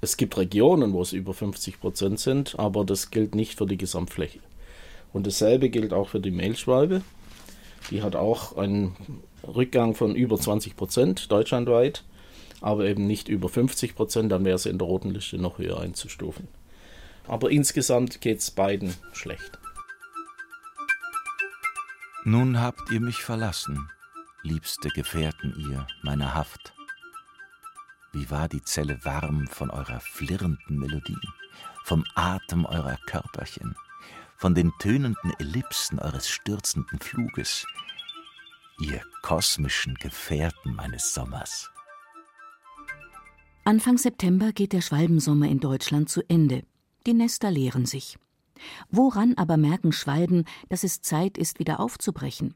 Es 0.00 0.16
gibt 0.16 0.36
Regionen, 0.36 0.92
wo 0.92 1.02
es 1.02 1.12
über 1.12 1.34
50 1.34 1.80
Prozent 1.80 2.20
sind, 2.20 2.58
aber 2.58 2.84
das 2.84 3.10
gilt 3.10 3.34
nicht 3.34 3.58
für 3.58 3.66
die 3.66 3.78
Gesamtfläche. 3.78 4.40
Und 5.12 5.26
dasselbe 5.26 5.70
gilt 5.70 5.92
auch 5.92 6.08
für 6.08 6.20
die 6.20 6.30
Mehlschwalbe. 6.30 7.02
Die 7.90 8.02
hat 8.02 8.16
auch 8.16 8.56
einen 8.56 8.94
Rückgang 9.46 9.94
von 9.94 10.14
über 10.14 10.38
20 10.38 10.76
Prozent 10.76 11.30
deutschlandweit, 11.30 12.04
aber 12.60 12.84
eben 12.86 13.06
nicht 13.06 13.28
über 13.28 13.48
50 13.48 13.94
Prozent, 13.94 14.32
dann 14.32 14.44
wäre 14.44 14.58
sie 14.58 14.68
in 14.68 14.78
der 14.78 14.86
roten 14.86 15.10
Liste 15.10 15.38
noch 15.38 15.58
höher 15.58 15.80
einzustufen. 15.80 16.48
Aber 17.26 17.50
insgesamt 17.50 18.20
geht 18.20 18.38
es 18.38 18.50
beiden 18.50 18.94
schlecht. 19.12 19.58
Nun 22.24 22.60
habt 22.60 22.90
ihr 22.90 23.00
mich 23.00 23.22
verlassen, 23.22 23.88
liebste 24.42 24.90
Gefährten 24.90 25.54
ihr 25.70 25.86
meiner 26.02 26.34
Haft. 26.34 26.74
Wie 28.12 28.30
war 28.30 28.48
die 28.48 28.62
Zelle 28.62 28.98
warm 29.04 29.46
von 29.46 29.70
eurer 29.70 30.00
flirrenden 30.00 30.78
Melodie, 30.78 31.16
vom 31.84 32.04
Atem 32.14 32.66
eurer 32.66 32.98
Körperchen, 33.06 33.74
von 34.36 34.54
den 34.54 34.72
tönenden 34.80 35.32
Ellipsen 35.38 35.98
eures 35.98 36.28
stürzenden 36.28 36.98
Fluges, 36.98 37.64
ihr 38.80 39.00
kosmischen 39.22 39.94
Gefährten 39.94 40.74
meines 40.74 41.14
Sommers. 41.14 41.70
Anfang 43.64 43.98
September 43.98 44.52
geht 44.52 44.72
der 44.72 44.80
Schwalbensommer 44.80 45.48
in 45.48 45.60
Deutschland 45.60 46.08
zu 46.08 46.22
Ende. 46.28 46.62
Die 47.06 47.14
Nester 47.14 47.50
leeren 47.50 47.86
sich. 47.86 48.18
Woran 48.90 49.34
aber 49.36 49.56
merken 49.56 49.92
Schwalben, 49.92 50.44
dass 50.68 50.82
es 50.82 51.02
Zeit 51.02 51.38
ist, 51.38 51.58
wieder 51.58 51.80
aufzubrechen? 51.80 52.54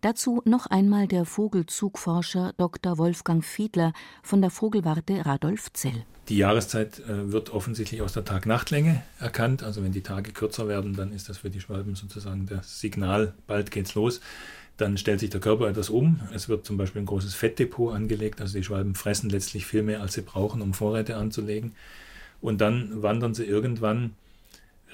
Dazu 0.00 0.42
noch 0.44 0.66
einmal 0.66 1.06
der 1.06 1.24
Vogelzugforscher 1.24 2.52
Dr. 2.56 2.98
Wolfgang 2.98 3.44
Fiedler 3.44 3.92
von 4.22 4.40
der 4.40 4.50
Vogelwarte 4.50 5.24
Radolfzell. 5.24 6.04
Die 6.28 6.38
Jahreszeit 6.38 7.00
äh, 7.00 7.30
wird 7.32 7.50
offensichtlich 7.50 8.02
aus 8.02 8.12
der 8.12 8.24
Tag-Nacht-Länge 8.24 9.02
erkannt. 9.18 9.62
Also 9.62 9.82
wenn 9.82 9.92
die 9.92 10.02
Tage 10.02 10.32
kürzer 10.32 10.66
werden, 10.66 10.94
dann 10.94 11.12
ist 11.12 11.28
das 11.28 11.38
für 11.38 11.50
die 11.50 11.60
Schwalben 11.60 11.94
sozusagen 11.94 12.46
das 12.46 12.80
Signal, 12.80 13.34
bald 13.46 13.70
geht's 13.70 13.94
los. 13.94 14.20
Dann 14.76 14.96
stellt 14.98 15.20
sich 15.20 15.30
der 15.30 15.40
Körper 15.40 15.68
etwas 15.68 15.90
um. 15.90 16.20
Es 16.34 16.48
wird 16.48 16.64
zum 16.64 16.76
Beispiel 16.76 17.02
ein 17.02 17.06
großes 17.06 17.34
Fettdepot 17.34 17.94
angelegt. 17.94 18.40
Also 18.40 18.58
die 18.58 18.64
Schwalben 18.64 18.94
fressen 18.94 19.30
letztlich 19.30 19.66
viel 19.66 19.82
mehr, 19.82 20.00
als 20.00 20.14
sie 20.14 20.22
brauchen, 20.22 20.62
um 20.62 20.74
Vorräte 20.74 21.16
anzulegen. 21.16 21.72
Und 22.40 22.60
dann 22.60 23.02
wandern 23.02 23.34
sie 23.34 23.44
irgendwann 23.44 24.12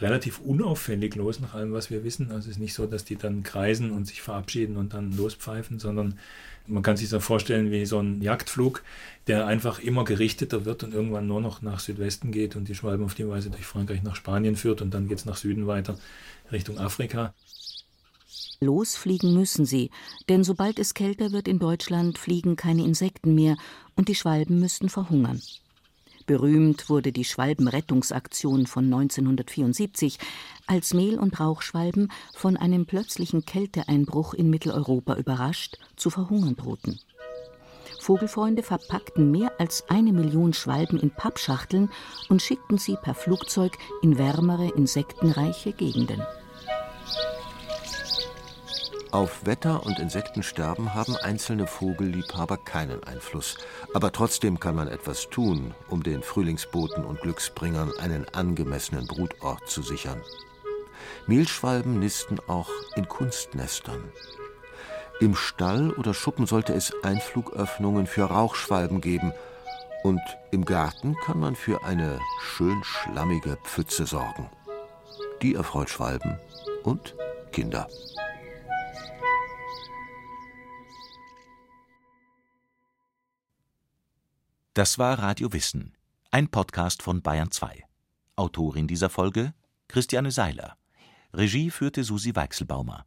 relativ 0.01 0.41
unauffällig 0.41 1.14
los 1.17 1.41
nach 1.41 1.55
allem, 1.55 1.73
was 1.73 1.91
wir 1.91 2.05
wissen. 2.05 2.31
Also 2.31 2.49
es 2.49 2.57
ist 2.57 2.59
nicht 2.59 2.75
so, 2.75 2.87
dass 2.87 3.05
die 3.05 3.17
dann 3.17 3.43
kreisen 3.43 3.91
und 3.91 4.07
sich 4.07 4.23
verabschieden 4.23 4.77
und 4.77 4.95
dann 4.95 5.17
lospfeifen, 5.17 5.79
sondern 5.79 6.19
man 6.67 6.83
kann 6.83 6.97
sich 6.97 7.09
so 7.09 7.19
vorstellen 7.19 7.71
wie 7.71 7.87
so 7.87 7.99
ein 7.99 8.21
Jagdflug, 8.21 8.83
der 9.27 9.47
einfach 9.47 9.79
immer 9.79 10.05
gerichteter 10.05 10.64
wird 10.64 10.85
und 10.85 10.93
irgendwann 10.93 11.27
nur 11.27 11.41
noch 11.41 11.62
nach 11.62 11.81
Südwesten 11.81 12.31
geht 12.31 12.57
und 12.57 12.69
die 12.69 12.75
Schwalben 12.75 13.05
auf 13.05 13.14
die 13.14 13.29
Weise 13.29 13.51
durch 13.51 13.64
Frankreich 13.64 14.03
nach 14.03 14.17
Spanien 14.17 14.55
führt 14.55 14.83
und 14.83 14.93
dann 14.93 15.09
geht 15.09 15.19
es 15.19 15.25
nach 15.25 15.37
Süden 15.37 15.67
weiter 15.67 15.99
Richtung 16.53 16.79
Afrika. 16.79 17.35
Losfliegen 18.61 19.35
müssen 19.35 19.66
sie, 19.66 19.90
denn 20.29 20.42
sobald 20.42 20.79
es 20.81 20.94
kälter 20.94 21.31
wird 21.31 21.47
in 21.47 21.61
Deutschland, 21.61 22.18
fliegen 22.18 22.57
keine 22.57 22.85
Insekten 22.85 23.35
mehr 23.35 23.57
und 23.94 24.09
die 24.09 24.16
Schwalben 24.16 24.59
müssten 24.59 24.88
verhungern. 24.88 25.40
Berühmt 26.27 26.90
wurde 26.90 27.12
die 27.12 27.25
Schwalbenrettungsaktion 27.25 28.66
von 28.66 28.85
1974, 28.85 30.18
als 30.66 30.92
Mehl- 30.92 31.18
und 31.18 31.40
Rauchschwalben 31.40 32.12
von 32.35 32.57
einem 32.57 32.85
plötzlichen 32.85 33.47
Kälteeinbruch 33.47 34.35
in 34.35 34.51
Mitteleuropa 34.51 35.14
überrascht 35.14 35.79
zu 35.97 36.11
verhungern 36.11 36.57
drohten. 36.57 37.01
Vogelfreunde 38.01 38.62
verpackten 38.62 39.31
mehr 39.31 39.53
als 39.59 39.85
eine 39.88 40.12
Million 40.12 40.53
Schwalben 40.53 40.99
in 40.99 41.11
Pappschachteln 41.11 41.90
und 42.29 42.42
schickten 42.42 42.77
sie 42.77 42.97
per 43.01 43.14
Flugzeug 43.14 43.79
in 44.03 44.18
wärmere, 44.18 44.68
insektenreiche 44.68 45.73
Gegenden. 45.73 46.23
Auf 49.11 49.47
Wetter- 49.47 49.87
und 49.87 49.99
Insektensterben 49.99 50.92
haben 50.92 51.16
einzelne 51.16 51.66
Vogelliebhaber 51.66 52.59
keinen 52.59 53.03
Einfluss. 53.05 53.57
Aber 53.94 54.12
trotzdem 54.12 54.61
kann 54.61 54.75
man 54.75 54.88
etwas 54.88 55.31
tun, 55.31 55.75
um 55.88 56.03
den 56.03 56.23
Frühlingsboten 56.23 57.05
und 57.05 57.21
Glücksbringern 57.23 57.90
einen 57.99 58.29
angemessenen 58.35 59.07
Brutort 59.07 59.66
zu 59.66 59.81
sichern. 59.81 60.21
Mehlschwalben 61.27 61.99
nisten 61.99 62.38
auch 62.49 62.68
in 62.97 63.09
Kunstnestern. 63.09 64.12
Im 65.21 65.35
Stall 65.35 65.90
oder 65.92 66.12
Schuppen 66.12 66.47
sollte 66.47 66.75
es 66.75 66.92
Einflugöffnungen 67.03 68.07
für 68.07 68.25
Rauchschwalben 68.25 69.01
geben. 69.01 69.33
Und 70.03 70.21
im 70.51 70.66
Garten 70.66 71.16
kann 71.25 71.40
man 71.40 71.57
für 71.57 71.83
eine 71.83 72.21
schön 72.42 72.85
schlammige 72.85 73.57
Pfütze 73.64 74.05
sorgen. 74.05 74.51
Die 75.40 75.55
erfreut 75.55 75.88
Schwalben 75.88 76.38
und 76.85 77.14
Kinder. 77.53 77.88
Das 84.79 84.97
war 84.97 85.19
Radio 85.19 85.53
Wissen, 85.53 85.97
ein 86.31 86.47
Podcast 86.53 87.03
von 87.03 87.21
Bayern 87.21 87.51
2. 87.51 87.85
Autorin 88.37 88.87
dieser 88.87 89.11
Folge 89.11 89.53
Christiane 89.88 90.31
Seiler. 90.31 90.77
Regie 91.35 91.73
führte 91.73 92.05
Susi 92.05 92.37
Weichselbaumer. 92.37 93.05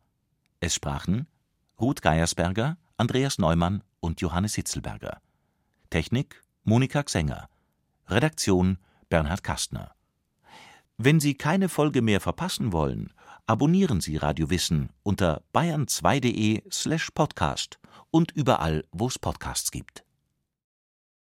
Es 0.60 0.76
sprachen 0.76 1.28
Ruth 1.80 2.02
Geiersberger, 2.02 2.78
Andreas 2.98 3.38
Neumann 3.38 3.86
und 4.02 4.20
Johannes 4.20 4.56
Hitzelberger. 4.56 5.22
Technik 5.90 6.44
Monika 6.66 7.04
Xenger. 7.04 7.48
Redaktion 8.10 8.78
Bernhard 9.08 9.42
Kastner. 9.42 9.96
Wenn 10.98 11.22
Sie 11.22 11.36
keine 11.36 11.70
Folge 11.70 12.02
mehr 12.02 12.20
verpassen 12.20 12.74
wollen, 12.74 13.14
abonnieren 13.46 14.02
Sie 14.02 14.18
Radio 14.18 14.50
Wissen 14.50 14.90
unter 15.04 15.42
bayern2.de 15.54 16.64
slash 16.70 17.12
podcast 17.12 17.80
und 18.10 18.34
überall, 18.34 18.84
wo 18.92 19.08
es 19.08 19.18
Podcasts 19.18 19.72
gibt. 19.72 20.04